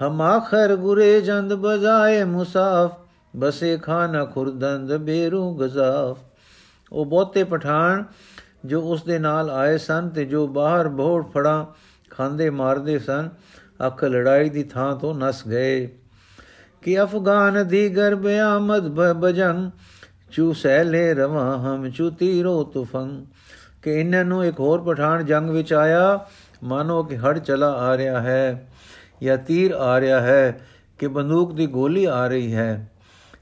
[0.01, 2.99] ਹਮ ਆਖਰ ਗੁਰੇ ਜੰਦ ਬਜਾਏ ਮੁਸਾਫ,
[3.35, 6.19] ਬਸੇ ਖਾਨਾ ਖੁਰਦੰਦ ਬੇਰੂ ਗਜ਼ਾਫ।
[6.91, 8.03] ਉਹ ਬਹੁਤੇ ਪਠਾਨ
[8.65, 11.73] ਜੋ ਉਸ ਦੇ ਨਾਲ ਆਏ ਸਨ ਤੇ ਜੋ ਬਾਹਰ ਬੋੜ ਫੜਾ
[12.09, 13.29] ਖਾਂਦੇ ਮਾਰਦੇ ਸਨ,
[13.87, 15.89] ਅੱਖ ਲੜਾਈ ਦੀ ਥਾਂ ਤੋਂ ਨਸ ਗਏ।
[16.81, 19.71] ਕਿ ਅਫਗਾਨ ਦੀਗਰ ਬਿਆਮਦ ਬਜੰਗ
[20.31, 23.25] ਚੂ ਸਹਿਲੇ ਰਵਾ ਹਮ, ਚੂ ਤੀਰੋ ਤੁਫੰਗ
[23.81, 26.25] ਕਿ ਇਹਨਾਂ ਨੂੰ ਇੱਕ ਹੋਰ ਪਠਾਨ ਜੰਗ ਵਿੱਚ ਆਇਆ,
[26.63, 28.69] ਮਾਨੋ ਕਿ ਹੜ ਚਲਾ ਆ ਰਿਹਾ ਹੈ,
[29.23, 30.59] ਜਾਂ ਤੀਰ ਆ ਰਿਹਾ ਹੈ,
[30.99, 32.91] ਕਿ ਬੰਦੂਕ ਦੀ ਗੋਲੀ ਆ ਰਹੀ ਹੈ।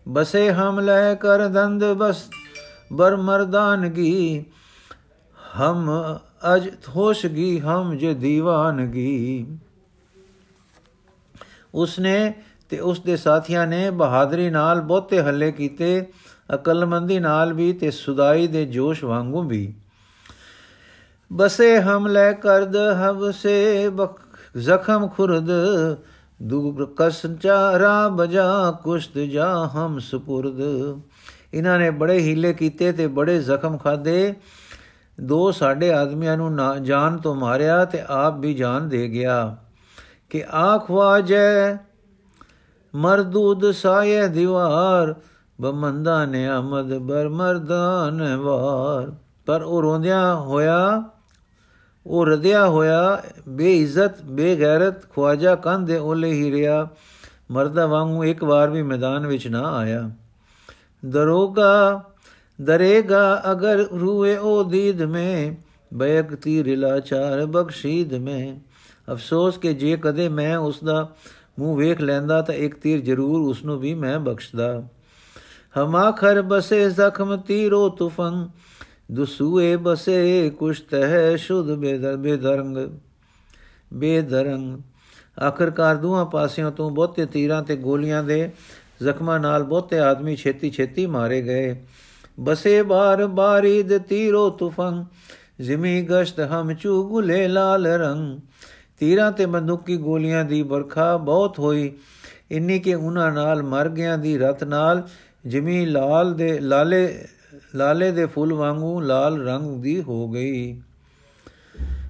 [0.08, 2.30] ਬਸੇ ਹਮ ਲੈ ਕਰ ਦੰਦ ਬਸ,
[2.94, 4.46] ਬਰ ਮਰਦਾਨਗੀ
[5.60, 5.90] ਹਮ
[6.56, 9.48] ਅਜ ਹੋਸ਼ਗੀ ਹਮ ਜੇ ਦੀਵਾਨਗੀ।
[11.74, 12.34] ਉਸਨੇ
[12.70, 16.06] ਤੇ ਉਸ ਦੇ ਸਾਥੀਆਂ ਨੇ ਬਹਾਦਰੀ ਨਾਲ ਬਹੁਤੇ ਹੱਲੇ ਕੀਤੇ,
[16.56, 19.74] ਅਕਲਮੰਦੀ ਨਾਲ ਵੀ ਤੇ ਸੁਦਾਈ ਦੇ ਜੋਸ਼ ਵਾਂਗੂ ਵੀ।
[21.34, 23.90] ਬਸੇ ਹਮਲੇ ਕਰਦ ਹਵਸੇ
[24.58, 25.50] ਜ਼ਖਮ ਖੁਰਦ
[26.42, 30.60] ਦੁਗ ਕਸ ਚਾਰਾ ਬਜਾ ਕੁਸ਼ਤ ਜਾ ਹਮ ਸੁਪੁਰਦ।
[31.54, 34.34] ਇਹਨਾਂ ਨੇ ਬੜੇ ਹੀਲੇ ਕੀਤੇ ਤੇ ਬੜੇ ਜ਼ਖਮ ਖਾਦੇ
[35.24, 39.58] ਦੋ ਸਾਡੇ ਆਦਮੀਆਂ ਨੂੰ ਜਾਨ ਤੋਂ ਮਾਰਿਆ ਤੇ ਆਪ ਵੀ ਜਾਨ ਦੇ ਗਿਆ।
[40.30, 41.78] ਕਿ ਆਖ ਵਾਜੈ,
[42.96, 45.16] ਮਰਦੂਦ ਸਾਏ ਦੀਵਾਰ,
[45.62, 51.04] ਬਮੰਦਾ ਨੇ ਆਮਦ ਬਰ ਮਰਦਾਨ ਵਾਰ। ਪਰ ਉਹ ਰੋਂਦਿਆਂ ਹੋਇਆ,
[52.06, 56.88] ਉਹ ਰਦਿਆ ਹੋਇਆ, ਬੇਇੱਜ਼ਤ, ਬੇਗੈਰਤ, ਖਵਾਜਾ ਕੰਦੇ ਓਲੇ ਹੀ ਰਿਆ
[57.52, 60.12] ਮਰਦਾ ਵਾਂਗੂ ਇੱਕ ਵਾਰ ਵੀ ਮੈਦਾਨ ਵਿੱਚ ਨਾ ਆਇਆ।
[61.06, 62.04] ਦਰੋਗਾ
[62.62, 65.56] ਦਰੇਗਾ ਅਗਰ ਰੂਏ ਉਹ ਦੀਦ ਮੇ
[65.94, 68.60] ਬੈਕ ਤੀਰ ਲਾਚਾਰ ਬਖਸ਼ੀਦ ਮੇ।
[69.12, 71.16] ਅਫਸੋਸ ਕਿ ਜੇ ਕਦੇ ਮੈਂ ਉਸ ਦਾ
[71.60, 74.88] ਮੂੰਹ ਵੇਖ ਲੈਂਦਾ ਤਾਂ ਇੱਕ ਤੀਰ ਜ਼ਰੂਰ ਉਸ ਨੂੰ ਵੀ ਮੈਂ ਬਖਸ਼ਦਾ।
[75.80, 78.48] ਹਮਾਖਰ ਬਸੇ ਜ਼ਖਮ ਤੀਰੋ ਤੁਫੰਗ,
[79.12, 82.78] ਦੁਸੂਏ ਬਸੇ ਕੁਸ਼ਤ ਹੈ ਸ਼ੁਧ ਬੇਦਰ ਬੇਦਰੰਗ।
[83.94, 84.80] ਬੇਦਰੰਗ।
[85.42, 88.52] ਆਖਰਕਾਰ ਦੋਹਾਂ ਪਾਸਿਆਂ ਤੋਂ ਬਹੁਤੇ ਤੀਰਾਂ ਤੇ ਗੋਲੀਆਂ ਦੇ
[89.04, 91.86] ਜ਼ਖਮਾਂ ਨਾਲ ਬਹੁਤੇ ਆਦਮੀ ਛੇਤੀ ਛੇਤੀ ਮਾਰੇ ਗਏ।
[92.40, 95.06] ਬਸੇ ਬਾਰ ਬਾਰੀ ਦੇ ਤੀਰੋ ਤੁਫੰਗ
[95.62, 98.40] ਜ਼ਿਮੀ ਗਸ਼ਤ ਹਮ ਚੂ ਗੁਲੇ ਲਾਲ ਰੰਗ।
[99.00, 101.92] ਤੀਰਾਂ ਤੇ ਬੰਦੂਕੀ ਗੋਲੀਆਂ ਦੀ ਵਰਖਾ ਬਹੁਤ ਹੋਈ।
[102.52, 105.04] ਇੰਨੀ ਕਿ ਉਹਨਾਂ ਨਾਲ ਮਰ ਗਿਆਂ ਦੀ ਰਤ ਨਾਲ
[105.46, 107.26] ਜਿਮੀ ਲਾਲ ਦੇ ਲਾਲੇ
[107.76, 110.82] ਲਾਲੇ ਦੇ ਫੁੱਲ ਵਾਂਗੂ ਲਾਲ ਰੰਗ ਦੀ ਹੋ ਗਈ।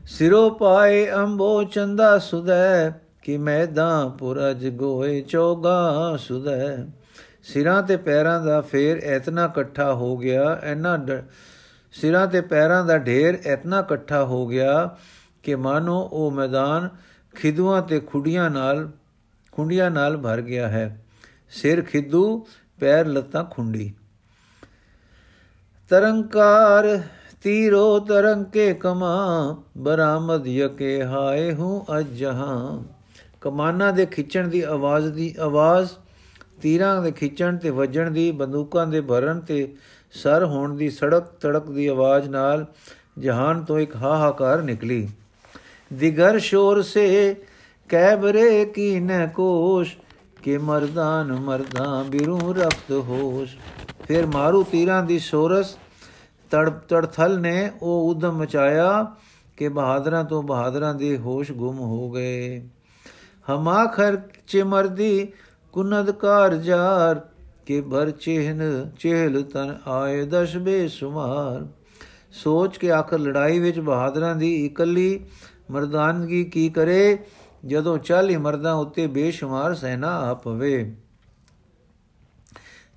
[0.06, 2.90] ਸਿਰੋ ਪਾਏ ਅੰਬੋ ਚੰਦਾ ਸੁਦੈ,
[3.24, 6.78] ਕਿ ਮੈਦਾਂ ਪੁਰਜ ਗੋਏ ਚੋਗਾ ਸੁਦੈ।
[7.44, 11.06] ਸਿਰਾਂ ਤੇ ਪੈਰਾਂ ਦਾ ਫੇਰ ਇਤਨਾ ਇਕੱਠਾ ਹੋ ਗਿਆ ਐਨਾ
[11.92, 14.98] ਸਿਰਾਂ ਤੇ ਪੈਰਾਂ ਦਾ ਢੇਰ ਇਤਨਾ ਇਕੱਠਾ ਹੋ ਗਿਆ
[15.44, 16.90] ਕਿ ਮਾਨੋ ਉਹ ਮੈਦਾਨ
[17.36, 18.92] ਖਿਦੂਆਂ ਤੇ ਖੁੱਡੀਆਂ ਨਾਲ,
[19.52, 21.06] ਖੁੰਡੀਆਂ ਨਾਲ ਭਰ ਗਿਆ ਹੈ।
[21.50, 22.48] ਸਿਰ ਖਿਦੂ,
[22.80, 23.94] ਪੈਰ ਲੱਤਾਂ ਖੁੰਡੀ।
[25.90, 27.02] ਤਰੰਕਾਰ
[27.44, 32.84] ਤੀਰੋ ਤਰੰਗ ਕੇ ਕਮਾ, ਬਰਾਮਦ ਯਕੇ ਹਾਏ ਹੂੰ ਅਜ ਜਹਾਂ।
[33.42, 35.90] ਕਮਾਨਾਂ ਦੇ ਖਿੱਚਣ ਦੀ ਆਵਾਜ਼ ਦੀ ਆਵਾਜ਼
[36.62, 39.74] ਤੀਰਾਂ ਦੇ ਖਿੱਚਣ ਤੇ ਵੱਜਣ ਦੀ, ਬੰਦੂਕਾਂ ਦੇ ਭਰਨ ਤੇ
[40.12, 42.66] ਸਰ ਹੋਣ ਦੀ ਸੜਕ ਤੜਕ ਦੀ ਆਵਾਜ਼ ਨਾਲ
[43.20, 45.10] ਜਹਾਨ ਤੋਂ ਇੱਕ ਹਾਹਾਕਾਰ ਨਿਕਲੀ।
[45.94, 47.36] ਦਿਗਰ ਸ਼ੋਰ ਸੇ,
[47.90, 49.98] ਕੈਬਰੇ ਕੀ ਨ ਕੋਸ਼,
[50.44, 53.56] ਕਿ ਮਰਦਾਨ ਮਰਦਾਂ ਬਿਰੂ ਰਫਤ ਹੋਸ਼।
[54.08, 55.78] ਫਿਰ ਮਾਰੂ ਤੀਰਾਂ ਦੀ ਸੋਰਸ,
[56.52, 59.16] ਤੜ, ਤੜਥਲ ਨੇ ਉਹ ਉਦਮ ਮਚਾਇਆ
[59.58, 62.62] ਕਿ ਬਹਾਦਰਾਂ ਤੋਂ ਬਹਾਦਰਾਂ ਦੇ ਹੋਸ਼ ਗੁੰਮ ਹੋ ਗਏ।
[63.50, 65.28] ਹਮਾ ਖਰ ਚਿਮਰਦੀ
[65.74, 66.12] ਕੁਨਦ
[66.56, 67.22] ਜਾਰ,
[67.66, 71.66] ਕੇ ਭਰ ਚਿਹਨ ਚਹਿਲ ਤਨ ਆਏ ਦਸ਼ ਬੇਸੁਮਾਰ।
[72.34, 75.20] ਸੋਚ ਕੇ ਆਖਰ ਲੜਾਈ ਵਿੱਚ ਬਹਾਦਰਾਂ ਦੀ ਇਕੱਲੀ
[75.72, 77.18] ਮਰਦਾਨਗੀ ਕੀ ਕਰੇ,
[77.66, 80.96] ਜਦੋਂ 40 ਮਰਦਾਂ ਉੱਤੇ ਬੇਸ਼ੁਮਾਰ ਸੈਨਾ ਆ ਪਵੇ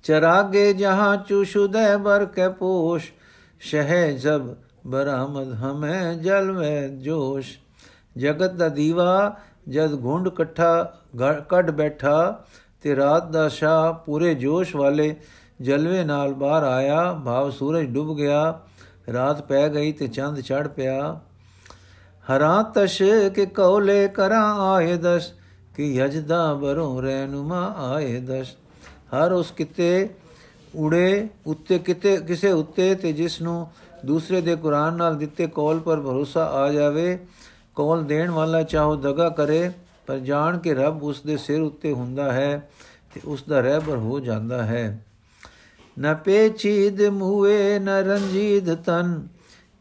[0.03, 3.11] ਚਰਾਗੇ ਜਹਾਂ ਚੁਸ਼ੁਦੈ ਬਰ ਕੇ ਪੋਸ਼,
[3.59, 4.55] ਸ਼ਹਿ ਜਬ
[4.87, 7.57] ਬਰਾਮਦ ਹਮੇ ਜਲ ਮੈਂ ਜੋਸ਼।
[8.17, 9.37] ਜਗਤ ਦਾ ਦੀਵਾ
[9.69, 10.93] ਜਦ ਘੁੰਡ ਇਕੱਠਾ
[11.49, 12.45] ਕੱਢ ਬੈਠਾ
[12.85, 15.15] ਤੇ ਰਾਤ ਦਾ ਸ਼ਾ ਪੂਰੇ ਜੋਸ਼ ਵਾਲੇ
[15.61, 18.59] ਜਲਵੇ ਨਾਲ ਬਾਹਰ ਆਇਆ, ਭਾਵ ਸੂਰਜ ਡੁੱਬ ਗਿਆ,
[19.13, 21.19] ਰਾਤ ਪੈ ਗਈ ਤੇ ਚੰਦ ਚੜ ਪਿਆ।
[22.25, 23.01] ਹਰਾ ਤਸ਼
[23.35, 25.31] ਕੇ ਕੌਲੇ ਕਰਾਂ ਆਏ ਦਸ,
[25.75, 28.47] ਕਿ ਯਜਦਾ ਬਰੋਂ ਰਹਿਨੁਮਾ ਆਏ ਦਸ।
[29.15, 30.09] ਹਰ ਉਸ ਕਿਤੇ
[30.75, 33.67] ਉੜੇ ਉੱਤੇ ਕਿਤੇ, ਕਿਸੇ ਉੱਤੇ ਤੇ ਜਿਸ ਨੂੰ
[34.05, 37.17] ਦੂਸਰੇ ਦੇ ਕੁਰਾਨ ਨਾਲ ਦਿੱਤੇ ਕੌਲ ਪਰ ਭਰੋਸਾ ਆ ਜਾਵੇ,
[37.75, 39.71] ਕੌਲ ਦੇਣ ਵਾਲਾ ਚਾਹੋ ਦਗਾ ਕਰੇ
[40.07, 42.69] ਪਰ ਜਾਣ ਕੇ ਰੱਬ ਉਸ ਦੇ ਸਿਰ ਉੱਤੇ ਹੁੰਦਾ ਹੈ
[43.13, 45.05] ਤੇ ਉਸ ਦਾ ਰਹਿਬਰ ਹੋ ਜਾਂਦਾ ਹੈ।
[45.99, 49.27] ਨ ਪੇਚੀਦ ਮੂਏ, ਨ ਰੰਜੀਦ ਤਨ,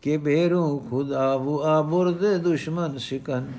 [0.03, 3.53] ਕਿ ਬੇਰੂ ਖੁਦ ਆਵੂ ਆਬੁਰਦ ਦੁਸ਼ਮਨ ਸ਼ਿਕਨ।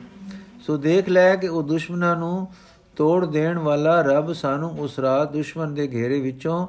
[0.62, 2.48] ਸੋ ਦੇਖ ਲੈ ਕਿ ਉਹ ਦੁਸ਼ਮਨਾਂ ਨੂੰ
[2.96, 6.68] ਤੋੜ ਦੇਣ ਵਾਲਾ ਰੱਬ ਸਾਨੂੰ ਉਸ ਰਾਤ ਦੁਸ਼ਮਨ ਦੇ ਘੇਰੇ ਵਿੱਚੋਂ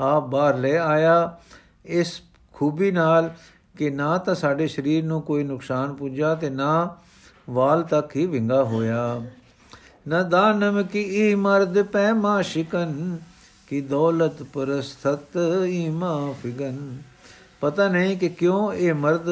[0.00, 1.38] ਆਪ ਬਾਹਰ ਲੈ ਆਇਆ।
[1.84, 3.34] ਇਸ ਖੂਬੀ ਨਾਲ
[3.78, 6.96] ਕਿ ਨਾ ਤਾਂ ਸਾਡੇ ਸਰੀਰ ਨੂੰ ਕੋਈ ਨੁਕਸਾਨ ਪੁੱਜਾ ਤੇ ਨਾ
[7.50, 9.22] ਵਾਲ ਤੱਕ ਹੀ ਵਿੰਗਾ ਹੋਇਆ।
[10.08, 13.16] ਨਾ ਦਾਨਮ ਕੀ ਈ ਮਰਦ ਪੈਮਾ ਸ਼ਿਕਨ
[13.68, 16.98] ਕੀ ਦੌਲਤ ਪਰਸਤ ਈਮਾ ਫਿਗਨ
[17.60, 19.28] ਪਤਾ ਨਹੀਂ ਕਿ ਕਿਉਂ ਇਹ ਮਰਦ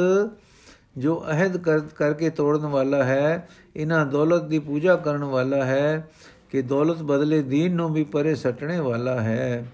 [0.98, 1.56] ਜੋ ਅਹਿਦ
[1.96, 6.08] ਕਰਕੇ ਤੋੜਨ ਵਾਲਾ ਹੈ, ਇਹਨਾਂ ਦੌਲਤ ਦੀ ਪੂਜਾ ਕਰਨ ਵਾਲਾ ਹੈ,
[6.50, 9.66] ਕਿ ਦੌਲਤ ਬਦਲੇ ਦੀਨ ਨੂੰ ਵੀ ਪਰੇ ਸਟਣੇ ਵਾਲਾ ਹੈ।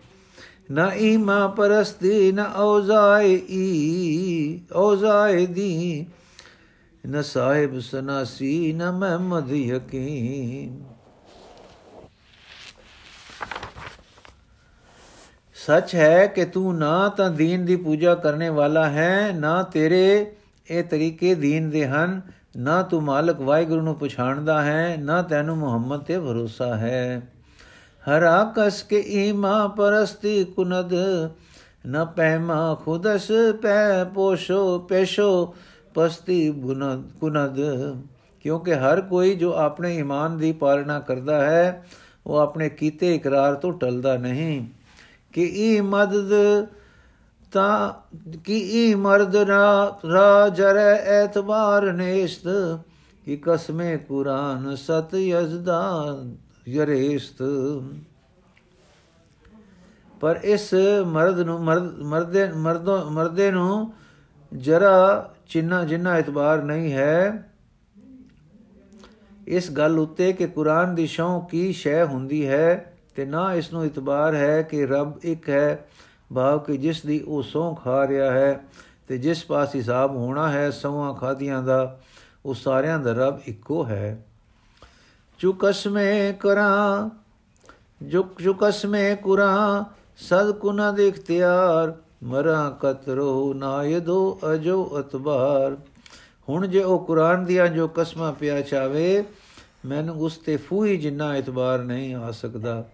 [0.71, 6.07] ਨਾ ਈਮਾ ਪਰਸਤੀ, ਨਾ ਔਜ਼ਾਏ ਈ, ਔਜ਼ਾਏ ਦੀ
[7.09, 10.85] ਨ ਸਾਹਿਬ ਸਨਾਸੀ, ਨ ਮਹਿਮਦ ਯਕੀਨ।
[15.55, 20.33] ਸੱਚ ਹੈ ਕਿ ਤੂੰ ਨਾ ਤਾਂ ਦੀਨ ਦੀ ਪੂਜਾ ਕਰਨੇ ਵਾਲਾ ਹੈ, ਨਾ ਤੇਰੇ
[20.71, 22.21] ਇਹ ਤਰੀਕੇ ਦੀਨ ਦੇ ਹਨ,
[22.57, 27.23] ਨਾ ਤੂੰ ਮਾਲਕ ਵਾਹਿਗੁਰੂ ਨੂੰ ਪਛਾਣਦਾ ਹੈ, ਨਾ ਤੈਨੂੰ ਮੁਹੰਮਦ ਤੇ ਭਰੋਸਾ ਹੈ।
[28.11, 30.95] ਹਰਾ ਕਸ ਕੇ ਈਮਾ ਪਰਸਤੀ ਕੁਨਦ,
[31.87, 33.29] ਨ ਪੈਮਾ ਖੁਦਸ
[33.63, 35.55] ਪੈ ਪੋਸ਼ੋ ਪੇਸ਼ੋ
[35.95, 37.57] ਪਸਤੀ ਬੁਨਦ ਕੁਨਦ
[38.41, 41.87] ਕਿਉਂਕਿ ਹਰ ਕੋਈ ਜੋ ਆਪਣੇ ਈਮਾਨ ਦੀ ਪਾਲਣਾ ਕਰਦਾ ਹੈ,
[42.27, 44.67] ਉਹ ਆਪਣੇ ਕੀਤੇ ਇਕਰਾਰ ਤੋਂ ਟਲਦਾ ਨਹੀਂ।
[45.33, 46.31] ਕਿ ਇਹ ਮਦਦ
[47.53, 47.93] ਤਾਂ
[48.45, 52.49] ਕਿ ਇਹ ਮਰਦ ਰਾ ਜਰੇ ਐਤਬਾਰ ਨੇਸ਼ਤ,
[53.25, 56.17] ਕਿ ਕਸਮੇ ਕੁਰਾਨ ਸਤ ਯਜ਼ਦਾ
[56.69, 57.43] ਯਰੇਸ਼ਤ।
[60.21, 60.75] ਪਰ ਇਸ
[61.07, 61.65] ਮਰਦ ਨੂੰ
[62.05, 63.93] ਮਰਦੇ ਮਰਦੋ ਮਰਦੇ ਨੂੰ
[64.57, 67.45] ਜਰਾ ਚਿੰਨਾ ਜਿੰਨਾ ਇਤਬਾਰ ਨਹੀਂ ਹੈ,
[69.49, 73.85] ਇਸ ਗੱਲ ਉੱਤੇ ਕਿ ਕੁਰਾਨ ਦੀ ਸ਼ੌਂ ਕੀ ਸ਼ੈ ਹੁੰਦੀ ਹੈ ਤੇ ਨਾ ਇਸ ਨੂੰ
[73.87, 75.89] ਇਤਬਾਰ ਹੈ ਕਿ ਰੱਬ ਇੱਕ ਹੈ,
[76.35, 78.61] ਭਾਵ ਕਿ ਜਿਸ ਦੀ ਉਹ ਸੌਂ ਖਾ ਰਿਹਾ ਹੈ
[79.09, 82.01] ਤੇ ਜਿਸ ਪਾਸ ਹਿਸਾਬ ਹੋਣਾ ਹੈ ਸੌਆਂ ਖਾਦੀਆਂ ਦਾ,
[82.45, 84.25] ਉਹ ਸਾਰਿਆਂ ਦਾ ਰੱਬ ਇੱਕੋ ਹੈ।
[85.39, 87.11] ਚੁ ਕਸਮੇ ਕਰਾਂ,
[88.03, 89.85] ਜੋ ਜੋ ਕਸਮੇ ਕੁਰਾਂ
[90.19, 95.77] ਸਦ ਕੁਨਾ ਦੇ ਇਖਤਿਆਰ ਮਰਾ ਕਤਰੋ ਨਾ ਯਦੋ ਅਜੋ ਅਤਬਾਰ।
[96.49, 99.25] ਹੁਣ ਜੇ ਉਹ ਕੁਰਾਨ ਦੀਆਂ ਜੋ ਕਸਮਾਂ ਪਿਆ ਚਾਵੇ
[99.85, 102.89] ਮੈਨੂੰ ਉਸ ਤੇ ਫੂਹੀ ਜਿੰਨਾ ਇਤਬਾਰ ਨਹੀਂ ਆ ਸਕਦਾ।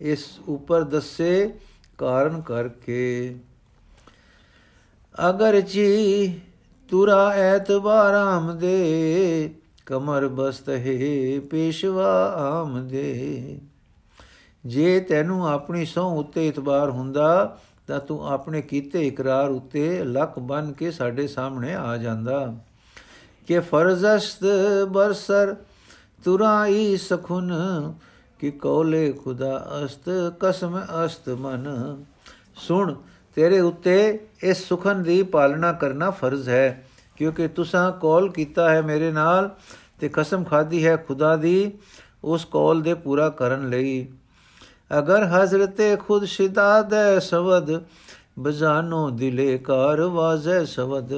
[0.00, 1.54] ਇਸ ਉੱਪਰ ਦੱਸੇ
[1.98, 3.36] ਕਾਰਨ ਕਰਕੇ।
[5.28, 6.40] ਅਗਰ ਜੀ
[6.88, 9.54] ਤੁਰਾ ਐਤਬਾਰ ਆਮਦੇ,
[9.86, 13.60] ਕਮਰ ਬਸਤ ਹੈ ਪੇਸ਼ਵਾ ਆਮਦੇ।
[14.66, 17.58] ਜੇ ਤੈਨੂੰ ਆਪਣੀ ਸੌ ਉੱਤੇ ਇਤਬਾਰ ਹੁੰਦਾ
[17.90, 22.54] ਤਾਂ ਤੂੰ ਆਪਣੇ ਕੀਤੇ ਇਕਰਾਰ ਉੱਤੇ ਲੱਕ ਬਨ ਕੇ ਸਾਡੇ ਸਾਹਮਣੇ ਆ ਜਾਂਦਾ।
[23.46, 24.44] ਕਿ ਫਰਜ਼ਸਤ
[24.90, 25.56] ਬਰਸਰ
[26.24, 27.52] ਤੁਰਾਈ ਸਖੁਨ,
[28.38, 31.66] ਕਿ ਕੌਲੇ ਖੁਦਾ ਅਸਤ, ਕਸਮ ਅਸਤ ਮਨ।
[32.56, 32.94] ਸੁਣ,
[33.34, 39.10] ਤੇਰੇ ਉੱਤੇ ਇਸ ਸੁਖਨ ਦੀ ਪਾਲਣਾ ਕਰਨਾ ਫਰਜ਼ ਹੈ, ਕਿਉਂਕਿ ਤੁਸਾਂ ਕੌਲ ਕੀਤਾ ਹੈ ਮੇਰੇ
[39.12, 39.50] ਨਾਲ
[40.00, 41.72] ਤੇ ਕਸਮ ਖਾਦੀ ਹੈ ਖੁਦਾ ਦੀ
[42.24, 44.08] ਉਸ ਕੌਲ ਦੇ ਪੂਰਾ ਕਰਨ ਲਈ।
[44.98, 47.82] ਅਗਰ ਹਜ਼ਰਤੇ ਖੁਦ ਸ਼ਿਦਾਦ ਸਵਦ
[48.38, 51.12] ਬਜ਼ਾਨੋ ਦਿਲੇ ਕਾਰ ਵਾਜ਼ੇ ਸਵਦ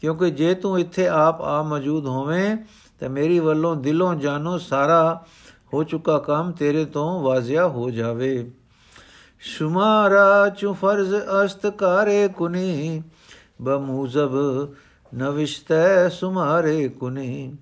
[0.00, 2.56] ਕਿਉਂਕਿ ਜੇ ਤੂੰ ਇੱਥੇ ਆਪ ਆ ਮੌਜੂਦ ਹੋਵੇਂ,
[2.98, 5.24] ਤੇ ਮੇਰੀ ਵੱਲੋਂ ਦਿਲੋਂ ਜਾਨੋ ਸਾਰਾ
[5.74, 8.50] ਹੋ ਚੁੱਕਾ ਕੰਮ ਤੇਰੇ ਤੋਂ ਵਾਜ਼ਿਆ ਹੋ ਜਾਵੇ।
[9.38, 11.14] ਸ਼ੁਮਾਰਾ ਚੁ ਫਰਜ਼
[11.44, 13.02] ਅਸਤਕਾਰੇ ਕੁਨੀ,
[13.62, 14.34] ਬਮੂਜ਼ਬ
[15.14, 17.54] ਨਵਿਸ਼ਤੈ ਸੁਮਾਰੇ ਕੁਨੀ।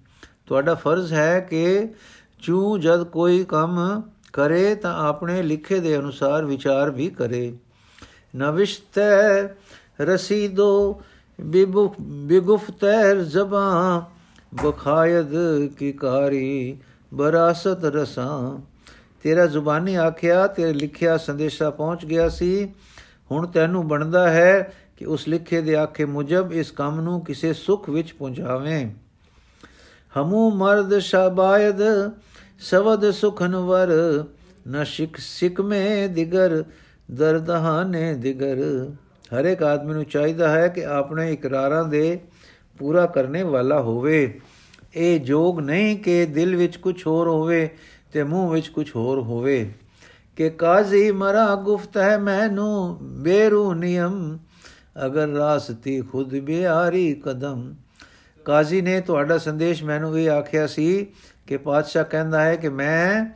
[0.46, 1.94] ਤੁਹਾਡਾ ਫਰਜ਼ ਹੈ ਕਿ
[2.42, 4.02] ਚੂ ਜਦ ਕੋਈ ਕੰਮ
[4.34, 7.56] ਕਰੇ ਤਾਂ ਆਪਣੇ ਲਿਖੇ ਦੇ ਅਨੁਸਾਰ ਵਿਚਾਰ ਵੀ ਕਰੇ।
[8.36, 9.42] ਨਵਿਸ਼ਤੈ
[10.00, 11.02] ਰਸੀਦੋ
[11.40, 14.00] ਬਿਗੁਫਤੈ ਜ਼ਬਾਂ,
[14.64, 15.32] ਬਖਾਇਦ
[15.78, 16.76] ਕੀ ਕਾਰੀ
[17.14, 18.60] ਬਰਾਸਤ ਰਸਾਂ।
[19.22, 22.72] ਤੇਰਾ ਜ਼ੁਬਾਨੀ ਆਖਿਆ ਤੇ ਲਿਖਿਆ ਸੰਦੇਸ਼ਾ ਪਹੁੰਚ ਗਿਆ ਸੀ।
[23.30, 27.90] ਹੁਣ ਤੈਨੂੰ ਬਣਦਾ ਹੈ ਕਿ ਉਸ ਲਿਖੇ ਦੇ ਆਖੇ ਮੁਜਬ ਇਸ ਕੰਮ ਨੂੰ ਕਿਸੇ ਸੁਖ
[27.90, 28.86] ਵਿੱਚ ਪਹੁੰਚਾਵੇਂ
[30.16, 31.82] ਹਮੂ ਮਰਦ ਸ਼ਾਬਾਇਦ
[32.58, 33.88] ਸਵਦ ਸੁਖਨ ਵਰ,
[34.68, 36.64] ਨ ਸਿਕ ਸਿਕਮੇ ਦਿਗਰ
[37.10, 38.90] ਦਰਦਹਾਨੇ ਦਿਗਰ।
[39.36, 42.20] ਹਰ ਇੱਕ ਆਦਮੀ ਨੂੰ ਚਾਹੀਦਾ ਹੈ ਕਿ ਆਪਣੇ ਇਕਰਾਰਾਂ ਦੇ
[42.78, 44.40] ਪੂਰਾ ਕਰਨੇ ਵਾਲਾ ਹੋਵੇ।
[44.94, 47.70] ਇਹ ਜੋਗ ਨਹੀਂ ਕਿ ਦਿਲ ਵਿੱਚ ਕੁਝ ਹੋਰ ਹੋਵੇ
[48.12, 49.72] ਤੇ ਮੂੰਹ ਵਿੱਚ ਕੁਝ ਹੋਰ ਹੋਵੇ।
[50.36, 54.38] ਕਿ ਕਾਜ਼ੀ ਮਰਾ ਗੁਫਤ ਹੈ ਮੈਨੂੰ, ਬੇਰੂ ਨਿਯਮ,
[55.06, 57.74] ਅਗਰ ਰਾਸਤੀ ਖੁਦ ਬਿਆਰੀ ਕਦਮ।
[58.44, 61.06] ਕਾਜ਼ੀ ਨੇ ਤੁਹਾਡਾ ਸੰਦੇਸ਼ ਮੈਨੂੰ ਇਹ ਆਖਿਆ ਸੀ
[61.46, 63.34] ਕਿ ਪਾਤਸ਼ਾਹ ਕਹਿੰਦਾ ਹੈ ਕਿ ਮੈਂ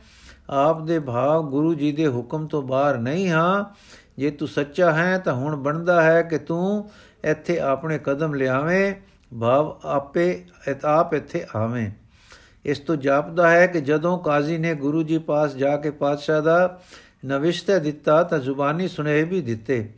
[0.49, 3.65] ਆਪ ਦੇ ਭਾਵ ਗੁਰੂ ਜੀ ਦੇ ਹੁਕਮ ਤੋਂ ਬਾਹਰ ਨਹੀਂ ਹਾਂ।
[4.17, 6.89] ਜੇ ਤੂੰ ਸੱਚਾ ਹੈ ਤਾਂ ਹੁਣ ਬਣਦਾ ਹੈ ਕਿ ਤੂੰ
[7.23, 8.93] ਇੱਥੇ ਆਪਣੇ ਕਦਮ ਲਿਆਵੇਂ,
[9.39, 10.45] ਭਾਵ ਆਪੇ
[10.85, 11.91] ਆਪ ਇੱਥੇ ਆਵੇਂ।
[12.65, 16.81] ਇਸ ਤੋਂ ਜਾਪਦਾ ਹੈ ਕਿ ਜਦੋਂ ਕਾਜ਼ੀ ਨੇ ਗੁਰੂ ਜੀ ਪਾਸ ਜਾ ਕੇ ਪਾਤਸ਼ਾਹ ਦਾ
[17.25, 19.89] ਨਵਿਸ਼ਤਾ ਦਿੱਤਾ ਤਾਂ ਜ਼ੁਬਾਨੀ ਸੁਨੇਹੇ ਵੀ ਦਿੱਤੇ।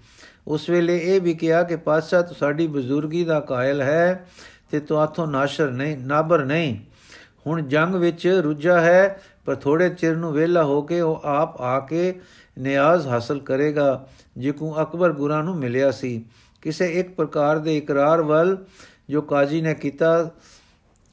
[0.48, 4.26] ਉਸ ਵੇਲੇ ਇਹ ਵੀ ਕਿਹਾ ਕਿ ਪਾਤਸ਼ਾਹ ਤੂੰ ਸਾਡੀ ਬਜ਼ੁਰਗੀ ਦਾ ਕਾਇਲ ਹੈ
[4.72, 6.80] ਤੇ ਤੂੰ ਆਥੋਂ ਨਾਸ਼ਰ ਨਹੀਂ, ਨਾਬਰ ਨਹੀਂ।
[7.48, 11.80] ਹੁਣ ਜੰਗ ਵਿੱਚ ਰੁੱਝਾ ਹੈ, ਪਰ ਥੋੜੇ ਚਿਰ ਨੂੰ ਵਿਹਲਾ ਹੋ ਕੇ ਉਹ ਆਪ ਆ
[11.80, 12.14] ਕੇ
[12.60, 16.24] ਨਿਆਜ਼ ਹਾਸਲ ਕਰੇਗਾ, ਜਿਕੂ ਅਕਬਰ ਗੁਰਾਂ ਨੂੰ ਮਿਲਿਆ ਸੀ।
[16.62, 18.58] ਕਿਸੇ ਇੱਕ ਪ੍ਰਕਾਰ ਦੇ ਇਕਰਾਰ ਵੱਲ
[19.10, 20.30] ਜੋ ਕਾਜ਼ੀ ਨੇ ਕੀਤਾ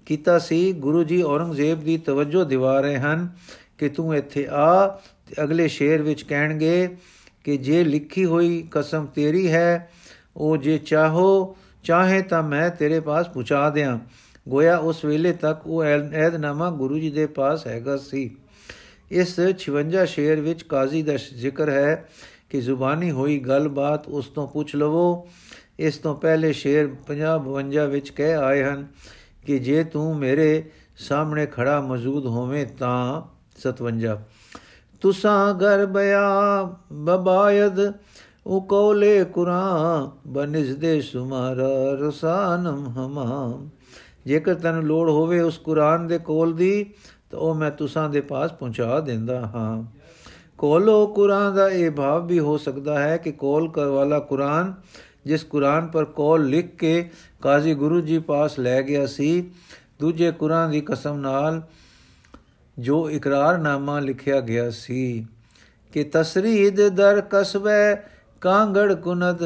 [0.07, 3.29] ਕੀਤਾ ਸੀ, ਗੁਰੂ ਜੀ ਔਰੰਗਜ਼ੇਬ ਦੀ ਤਵੱਜੋ ਦਿਵਾ ਰਹੇ ਹਨ
[3.79, 4.87] ਕਿ ਤੂੰ ਇੱਥੇ ਆ,
[5.27, 6.97] ਤੇ ਅਗਲੇ ਸ਼ੇਰ ਵਿੱਚ ਕਹਿਣਗੇ
[7.45, 9.91] ਕਿ ਜੇ ਲਿਖੀ ਹੋਈ ਕਸਮ ਤੇਰੀ ਹੈ,
[10.37, 13.99] ਉਹ ਜੇ ਚਾਹੋ, ਚਾਹੇ ਤਾਂ ਮੈਂ ਤੇਰੇ ਪਾਸ ਪਹੁੰਚਾ ਦਿਆਂ।
[14.49, 18.23] ਗੋਇਆ ਉਸ ਵੇਲੇ ਤੱਕ ਉਹ ਐਦਨਾਮਾ ਗੁਰੂ ਜੀ ਦੇ ਪਾਸ ਹੈਗਾ ਸੀ।
[19.11, 22.09] ਇਸ 56 ਸ਼ੇਰ ਵਿੱਚ ਕਾਜ਼ੀ ਦਾ ਜ਼ਿਕਰ ਹੈ
[22.51, 25.27] ਕਿ ਜ਼ੁਬਾਨੀ ਹੋਈ ਗੱਲਬਾਤ ਉਸ ਤੋਂ ਪੁੱਛ ਲਵੋ।
[25.79, 28.87] ਇਸ ਤੋਂ ਪਹਿਲੇ ਸ਼ੇਰ 50 52 ਵਿੱਚ ਕਹਿ ਆਏ ਹਨ
[29.47, 30.65] ਕਿ ਜੇ ਤੂੰ ਮੇਰੇ
[30.99, 33.23] ਸਾਹਮਣੇ ਖੜਾ ਮੌਜੂਦ ਹੋਵੇਂ ਤਾਂ
[33.59, 34.17] 57
[35.01, 36.29] ਤੁਸਾਂ ਗਰ ਬਿਆ
[36.93, 37.79] ਬਬਾਇਦ,
[38.47, 41.69] ਉਹ ਕੋਲੇ ਕੁਰਾਂ ਬਨਿਸ ਦੇ ਸੁਮਾਰਾ
[42.01, 43.69] ਰਸਾਨਮ ਹਮਾਮ।
[44.29, 46.87] ਜੇਕਰ ਤੈਨੂੰ ਲੋੜ ਹੋਵੇ ਉਸ ਕੁਰਾਨ ਦੇ ਕੋਲ ਦੀ,
[47.31, 49.85] ਤਾਂ ਉਹ ਮੈਂ ਤੁਸਾਂ ਦੇ ਪਾਸ ਪਹੁੰਚਾ ਦਿੰਦਾ ਹਾਂ।
[50.59, 54.75] ਕੋਲੋ ਕੁਰਾਨ ਦਾ ਇਹ ਭਾਵ ਵੀ ਹੋ ਸਕਦਾ ਹੈ ਕਿ ਕੋਲ ਕਰ ਵਾਲਾ ਕੁਰਾਨ,
[55.27, 57.11] ਜਿਸ ਕੁਰਾਨ ਪਰ ਕੋਲ ਲਿਖ ਕੇ
[57.43, 59.51] ਕਾਜ਼ੀ ਗੁਰੂ ਜੀ ਪਾਸ ਲੈ ਗਿਆ ਸੀ,
[60.01, 61.63] ਦੂਜੇ ਕੁਰਾਨ ਦੀ ਕਸਮ ਨਾਲ
[62.79, 65.27] ਜੋ ਇਕਰਾਰਨਾਮਾ ਲਿਖਿਆ ਗਿਆ ਸੀ,
[65.93, 67.97] ਕਿ ਤਸਰੀਦ ਦਰ ਕਸਬੇ
[68.41, 69.43] ਕਾਂਗੜ ਕੁਨਦ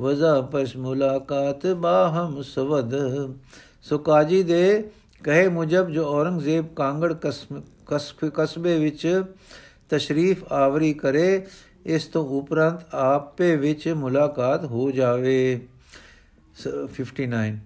[0.00, 2.94] ਵਜ਼ਾ ਪਸ ਮੁਲਾਕਾਤ ਬਾਹਮ ਸਵਦ।
[3.84, 4.90] ਸੋ ਕਾਜੀ ਦੇ
[5.24, 7.12] ਕਹੇ ਮੁਜਬ ਜੋ ਔਰੰਗਜ਼ੇਬ ਕਾਂਗੜ
[8.34, 9.22] ਕਸਬੇ ਵਿੱਚ
[9.90, 11.46] ਤਸ਼ਰੀਫ ਆਵਰੀ ਕਰੇ,
[11.86, 15.60] ਇਸ ਤੋਂ ਉਪਰੰਤ ਆਪੇ ਵਿੱਚ ਮੁਲਾਕਾਤ ਹੋ ਜਾਵੇ।
[16.94, 17.58] 59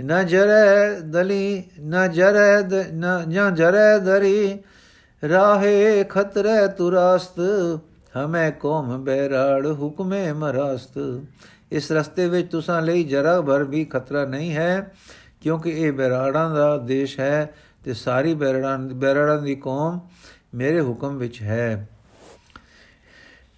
[0.00, 2.82] ਨਾ ਜਰੇ ਦਲੀ, ਨਾ ਜਰੇ
[3.26, 4.58] ਨਾ ਜਰੇ ਦਰੀ,
[5.22, 7.40] ਰਾਹੇ ਖਤਰੇ ਤੁਰਾਸਤ,
[8.16, 10.98] ਹਮੇ ਕੋਮ ਬੈਰਾੜ ਹੁਕਮੇ ਮਰਾਸਤ।
[11.72, 14.92] ਇਸ ਰਸਤੇ ਵਿੱਚ ਤੁਸਾਂ ਲਈ ਜਰਾ ਭਰ ਵੀ ਖਤਰਾ ਨਹੀਂ ਹੈ।
[15.40, 20.00] ਕਿਉਂਕਿ ਇਹ ਬੈਰਾੜਾਂ ਦਾ ਦੇਸ਼ ਹੈ ਤੇ ਸਾਰੀ ਬੈਰਾੜਾਂ ਬੈਰਾੜਾਂ ਦੀ ਕੌਮ
[20.54, 21.88] ਮੇਰੇ ਹੁਕਮ ਵਿੱਚ ਹੈ।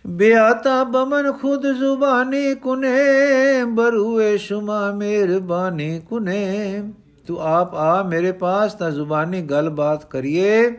[0.06, 6.82] ਬਿਆਤਾ ਬਮਨ ਖੁਦ ਜ਼ੁਬਾਨੀ ਕੁਨੇ, ਬਰੂਏ ਸ਼ੁਮਾ ਮਿਹਰਬਾਨੀ ਕੁਨੇ।
[7.26, 10.70] ਤੂੰ ਆਪ ਆ ਮੇਰੇ ਪਾਸ ਤਾਂ ਜ਼ੁਬਾਨੀ ਗੱਲਬਾਤ ਕਰੀਏ।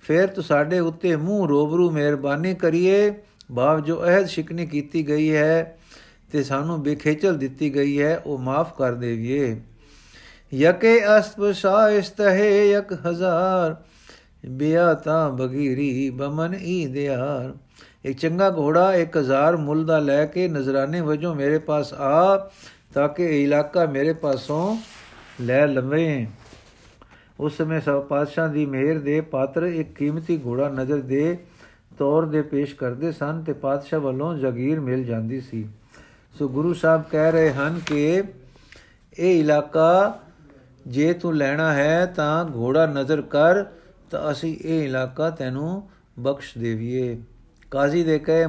[0.00, 3.14] ਫਿਰ ਤੂੰ ਸਾਡੇ ਉੱਤੇ ਮੂੰਹ ਰੋਬਰੂ ਮਿਹਰਬਾਨੀ ਕਰੀਏ।
[3.56, 5.78] ਭਾਵ ਜੋ ਅਹਿਦ ਸ਼ਿਕਨੀ ਕੀਤੀ ਗਈ ਹੈ
[6.32, 9.60] ਤੇ ਸਾਨੂੰ ਬੇਖੇਚਲ ਦਿੱਤੀ ਗਈ ਹੈ, ਉਹ ਮਾਫ ਕਰ ਦੇਵੀਏ।
[10.54, 13.76] ਯਕੇ ਅਸਪ ਸ਼ਾਇਸਤ ਹੈ ਇੱਕ ਹਜ਼ਾਰ
[14.48, 17.52] ਬਿਆਤਾ ਬਗੀਰੀ ਬਮਨ ਈ ਦਿਆਰ।
[18.04, 22.50] ਇੱਕ ਚੰਗਾ ਘੋੜਾ 1000 ਮੁੱਲ ਦਾ ਲੈ ਕੇ ਨਜ਼ਰਾਨੇ ਵਜੋਂ ਮੇਰੇ ਪਾਸ ਆ,
[22.94, 24.76] ਤਾਂ ਕਿ ਇਹ ਇਲਾਕਾ ਮੇਰੇ ਪਾਸੋਂ
[25.40, 26.26] ਲੈ ਲਵੇਂ।
[27.40, 31.38] ਉਸ ਸਮੇਂ ਸਭ ਪਾਤਸ਼ਾਹ ਦੀ ਮਿਹਰ ਦੇ ਪਾਤਰ ਇੱਕ ਕੀਮਤੀ ਘੋੜਾ ਨਜ਼ਰ ਦੇ
[31.98, 35.68] ਤੌਰ ਦੇ ਪੇਸ਼ ਕਰਦੇ ਸਨ ਤੇ ਪਾਤਸ਼ਾਹ ਵੱਲੋਂ ਜ਼ਗੀਰ ਮਿਲ ਜਾਂਦੀ ਸੀ।
[36.38, 38.22] ਸੋ ਗੁਰੂ ਸਾਹਿਬ ਕਹਿ ਰਹੇ ਹਨ ਕਿ
[39.18, 40.20] ਇਹ ਇਲਾਕਾ
[40.90, 43.64] ਜੇ ਤੂੰ ਲੈਣਾ ਹੈ ਤਾਂ ਘੋੜਾ ਨਜ਼ਰ ਕਰ,
[44.10, 47.22] ਤਾਂ ਅਸੀਂ ਇਹ ਇਲਾਕਾ ਤੈਨੂੰ ਬਖਸ਼ ਦੇਵੀਏ।
[47.70, 48.46] ਕਾਜ਼ੀ ਦੇ ਕਹੇ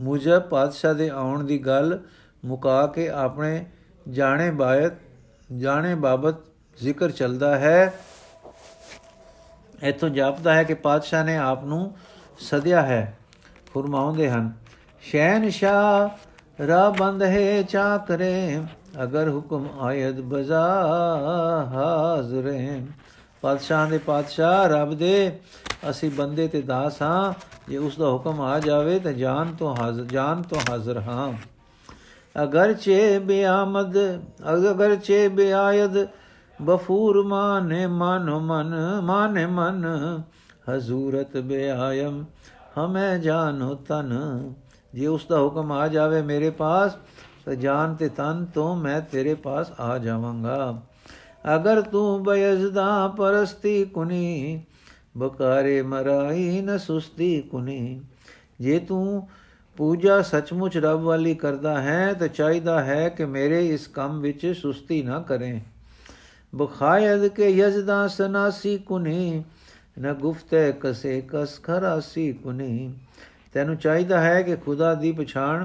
[0.00, 2.00] ਮੁਜਬ ਪਾਤਸ਼ਾਹ ਦੇ ਆਉਣ ਦੀ ਗੱਲ
[2.44, 3.66] ਮੁਕਾ ਕੇ ਆਪਣੇ
[4.10, 4.92] ਜਾਣੇ ਬਾਇਤ
[5.56, 6.34] ਜਾਣੇ ਬਾਬਤ
[6.80, 7.94] ਜ਼ਿਕਰ ਚੱਲਦਾ ਹੈ।
[9.82, 11.96] ਇਥੋਂ ਜਾਪਦਾ ਹੈ ਕਿ ਪਾਤਸ਼ਾਹ ਨੇ ਆਪ ਨੂੰ
[12.38, 13.18] ਸਦਿਆ ਹੈ।
[13.74, 14.52] ਫਰਮਾਉਂਦੇ ਹਨ
[15.00, 16.10] ਸ਼ਹਿਨਸ਼ਾ
[16.66, 18.62] ਰਾ ਬੰਦ ਹੈ ਚਾਕਰੇ
[19.02, 20.64] ਅਗਰ ਹੁਕਮ ਆਇਦ ਬਜ਼ਾ
[21.72, 22.86] ਹਾਜ਼ਰੇ
[23.40, 25.38] ਪਾਤਸ਼ਾਹ ਦੇ ਪਾਤਸ਼ਾਹ, ਰੱਬ ਦੇ,
[25.90, 27.32] ਅਸੀਂ ਬੰਦੇ ਤੇ ਦਾਸ ਹਾਂ।
[27.68, 31.32] ਜੇ ਉਸ ਦਾ ਹੁਕਮ ਆ ਜਾਵੇ ਤਾਂ ਜਾਨ ਤੋਂ ਹਾਜ਼ਰ, ਜਾਨ ਤੋਂ ਹਾਜ਼ਰ ਹਾਂ।
[32.42, 33.98] ਅਗਰ ਚੇ ਬਿਆਮਦ
[34.54, 36.06] ਅਗਰ ਚੇ ਬਿਆਇਦ,
[36.62, 39.86] ਬਫੂਰ ਮਾਨੇ ਮਨ ਮਨ, ਮਾਨੇ ਮਨ।
[40.70, 42.24] ਹਜ਼ੂਰਤ ਬਿਆਯਮ,
[42.78, 44.12] ਹਮੇ ਜਾਨੋ ਤਨ।
[44.94, 46.96] ਜੇ ਉਸ ਦਾ ਹੁਕਮ ਆ ਜਾਵੇ ਮੇਰੇ ਪਾਸ
[47.44, 50.82] ਤਾਂ ਜਾਨ ਤੇ ਤਨ ਤੋਂ ਮੈਂ ਤੇਰੇ ਪਾਸ ਆ ਜਾਵਾਂਗਾ।
[51.54, 54.62] ਅਗਰ ਤੂੰ ਬਯਜ਼ਦਾ ਪਰਸਤੀ ਕੁਨੀ,
[55.16, 58.00] ਬਕਾਰੇ ਮਰਾਈ ਨ ਸੁਸਤੀ ਕੁਨੀ।
[58.60, 59.28] ਜੇ ਤੂੰ
[59.76, 65.02] ਪੂਜਾ ਸੱਚਮੁੱਚ ਰੱਬ ਵਾਲੀ ਕਰਦਾ ਹੈ, ਤਾਂ ਚਾਹੀਦਾ ਹੈ ਕਿ ਮੇਰੇ ਇਸ ਕੰਮ ਵਿੱਚ ਸੁਸਤੀ
[65.02, 65.60] ਨਾ ਕਰੇ।
[66.54, 69.44] ਬਖਾਇਦ ਕੇ ਯਜ਼ਦਾ ਸਨਾਸੀ ਕੁਨੀ,
[69.98, 72.94] ਨ ਗੁਫਤੇ ਕਸੇ ਕਸ ਖਰਾਸੀ ਕੁਨੀ।
[73.52, 75.64] ਤੈਨੂੰ ਚਾਹੀਦਾ ਹੈ ਕਿ ਖੁਦਾ ਦੀ ਪਛਾਣ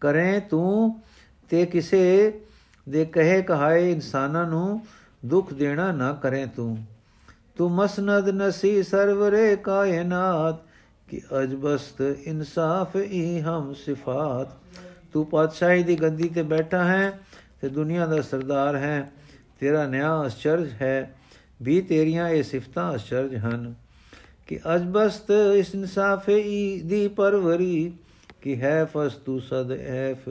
[0.00, 1.00] ਕਰੇ ਤੂੰ
[1.50, 2.32] ਤੇ ਕਿਸੇ
[2.88, 4.86] ਦੇ ਕਹੇ ਕਹਾਏ ਇਨਸਾਨਾਂ ਨੂੰ
[5.24, 6.78] ਦੁੱਖ ਦੇਣਾ ਨਾ ਕਰੇ ਤੂੰ।
[7.56, 10.70] ਤੂੰ ਮਸਨਦ ਨਸੀ ਸਰਵਰੇ ਕਾਇਨਾਤ,
[11.10, 14.48] ਕਿ ਅਜਬਸਤ ਇਨਸਾਫ ਹੀ ਹਮ ਸਿਫਾਤ।
[15.12, 17.20] ਤੂੰ ਪਾਤਸ਼ਾਹੀ ਦੀ ਗੰਦੀ ਤੇ ਬੈਠਾ ਹੈ
[17.60, 19.12] ਤੇ ਦੁਨੀਆ ਦਾ ਸਰਦਾਰ ਹੈ,
[19.60, 21.14] ਤੇਰਾ ਨਿਆਂ ਅਚਰਜ ਹੈ,
[21.62, 23.74] ਵੀ ਤੇਰੀਆਂ ਇਹ ਸਿਫਤਾਂ ਅਚਰਜ ਹਨ।
[24.46, 27.92] ਕਿ ਅਜਬਸਤ ਇਸ ਇਨਸਾਫੀ ਦੀ ਪਰਵਰੀ,
[28.40, 30.28] ਕਿ ਹੈ ਫਸਤੂ ਸਦ ਐਫ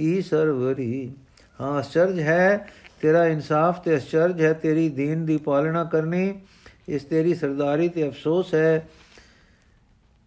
[0.00, 1.12] ਈਸ਼ਵਰੀ
[1.60, 2.68] ਹਾਂ ਅਚਰਜ ਹੈ,
[3.00, 6.40] ਤੇਰਾ ਇਨਸਾਫ ਤੇ ਅਚਰਜ ਹੈ, ਤੇਰੀ ਦੀਨ ਦੀ ਪਾਲਣਾ ਕਰਨੀ,
[6.88, 8.88] ਇਸ ਤੇਰੀ ਸਰਦਾਰੀ ਤੇ ਅਫਸੋਸ ਹੈ।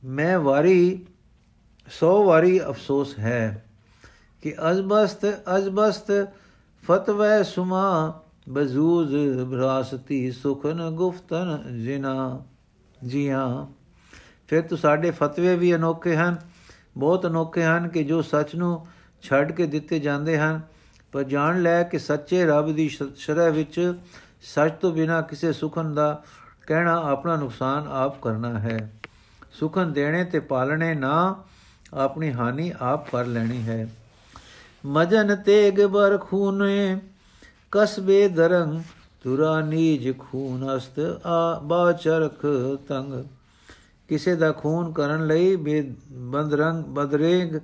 [0.03, 1.05] ਮੈਂ ਵਾਰੀ
[1.87, 3.65] 100 ਵਾਰੀ ਅਫਸੋਸ ਹੈ
[4.41, 5.25] ਕਿ ਅਜ਼ਬਸਤ
[5.57, 6.11] ਅਜ਼ਬਸਤ
[6.83, 12.43] ਫਤਵੇ ਸੁਮਾ, ਬਜ਼ੂਜ਼ ਵਿਰਾਸਤੀ ਸੁਖਨ ਗੁਫਤਨ ਜਿਨਾ।
[13.07, 13.65] ਜੀਆਂ,
[14.47, 16.37] ਫਿਰ ਤੂੰ ਸਾਡੇ ਫਤਵੇ ਵੀ ਅਨੋਖੇ ਹਨ,
[16.97, 18.87] ਬਹੁਤ ਅਨੋਖੇ ਹਨ ਕਿ ਜੋ ਸੱਚ ਨੂੰ
[19.23, 20.61] ਛੱਡ ਕੇ ਦਿੱਤੇ ਜਾਂਦੇ ਹਨ।
[21.11, 23.93] ਪਰ ਜਾਣ ਲੈ ਕਿ ਸੱਚੇ ਰੱਬ ਦੀ ਸ਼ਰਹ ਵਿੱਚ
[24.41, 26.23] ਸੱਚ ਤੋਂ ਬਿਨਾ ਕਿਸੇ ਸੁਖਨ ਦਾ
[26.67, 28.93] ਕਹਿਣਾ ਆਪਣਾ ਨੁਕਸਾਨ ਆਪ ਕਰਨਾ ਹੈ।
[29.51, 31.43] ਸੁਖਨ ਦੇਣੇ ਤੇ ਪਾਲਣੇ ਨਾ,
[31.93, 33.89] ਆਪਣੀ ਹਾਨੀ ਆਪ ਕਰ ਲੈਣੀ ਹੈ।
[34.85, 37.01] ਮਜਨ ਤੇਗ ਬਰ ਖੂਨੇ,
[37.71, 38.81] ਕਸਬੇ ਦਰੰਗ,
[39.23, 42.45] ਤੁਰਾ ਨੀਜ ਖੂਨ ਅਸਤ ਆ, ਬਾ ਚਰਖ
[42.87, 43.25] ਤੰਗ।
[44.07, 45.55] ਕਿਸੇ ਦਾ ਖੂਨ ਕਰਨ ਲਈ
[46.11, 47.55] ਬੰਦਰੰਗ ਬਦਰੇਗ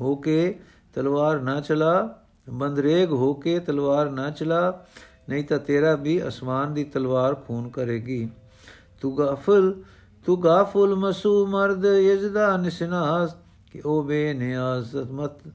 [0.00, 0.60] ਹੋ ਕੇ
[0.94, 2.18] ਤਲਵਾਰ ਨਾ ਚਲਾ
[2.50, 4.84] ਬੰਦਰੇਗ ਹੋ ਕੇ ਤਲਵਾਰ ਨਾ ਚਲਾ,
[5.28, 8.28] ਨਹੀਂ ਤਾਂ ਤੇਰਾ ਵੀ ਅਸਮਾਨ ਦੀ ਤਲਵਾਰ ਖੂਨ ਕਰੇਗੀ।
[9.00, 9.82] ਤੂੰ ਗਾਫਲ,
[10.26, 13.36] ਤੂੰ ਗਾਫੁਲ ਮਸੂ ਮਰਦ ਯਜ਼ਦਾ ਨਿਸਨਾਸ,
[13.72, 15.48] ਕਿ ਉਹ ਬੇਨਿਆਜ਼ ਮਤ,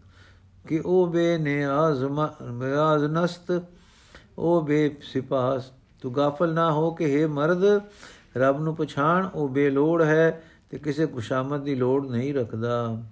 [0.68, 2.04] ਕਿ ਉਹ ਬੇਨਿਆਜ਼
[2.52, 3.62] ਮਿਆਜ਼ ਨਸਤ,
[4.38, 5.72] ਉਹ ਬੇ ਸਿਪਾਸ
[6.02, 7.82] ਤੂੰ ਗਾਫਲ ਨਾ ਹੋ ਕਿ ਹੈ ਮਰਦ,
[8.38, 13.04] ਰੱਬ ਨੂੰ ਪਛਾਣ, ਉਹ ਬੇਲੋੜ ਹੈ ਤੇ ਕਿਸੇ ਕੁਸ਼ਾਮਤ ਦੀ ਲੋੜ ਨਹੀਂ ਰੱਖਦਾ।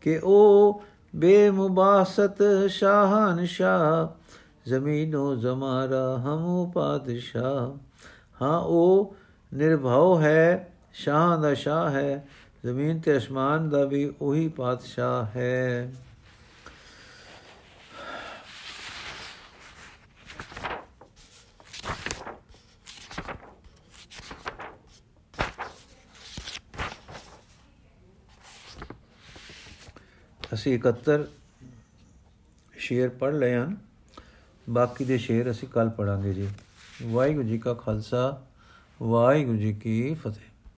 [0.00, 0.82] ਕਿ ਉਹ
[1.14, 4.08] ਬੇਮੁਬਾਸਤ ਸ਼ਾਹਨ ਸ਼ਾਹ
[4.68, 9.14] ਜ਼ਮੀਨੋ ਜ਼ਮਾਰਾ ਹਮ ਪਾਦਸ਼ਾਹ ਹਾਂ ਉਹ
[9.52, 12.24] ਨਿਰਭਉ ਹੈ ਸ਼ਾਹ ਦਾ ਸ਼ਾਹ ਹੈ
[12.64, 15.90] ਜ਼ਮੀਨ ਤੇ ਅਸਮਾਨ ਦਾ ਵੀ ਉਹੀ ਪਾਤਸ਼ਾਹ ਹੈ
[30.54, 31.24] ਅਸੀਂ 71
[32.78, 33.76] ਸ਼ੇਰ ਪੜ ਲਏ ਹਨ।
[34.70, 36.48] ਬਾਕੀ ਦੇ ਸ਼ੇਰ ਅਸੀਂ ਕੱਲ ਪੜਾਂਗੇ ਜੀ।
[37.02, 38.42] ਵਾਹਿਗੁਰੂ ਜੀ ਕਾ ਖਾਲਸਾ,
[39.02, 40.49] ਵਾਹਿਗੁਰੂ ਜੀ ਕੀ ਫਤਿਹ।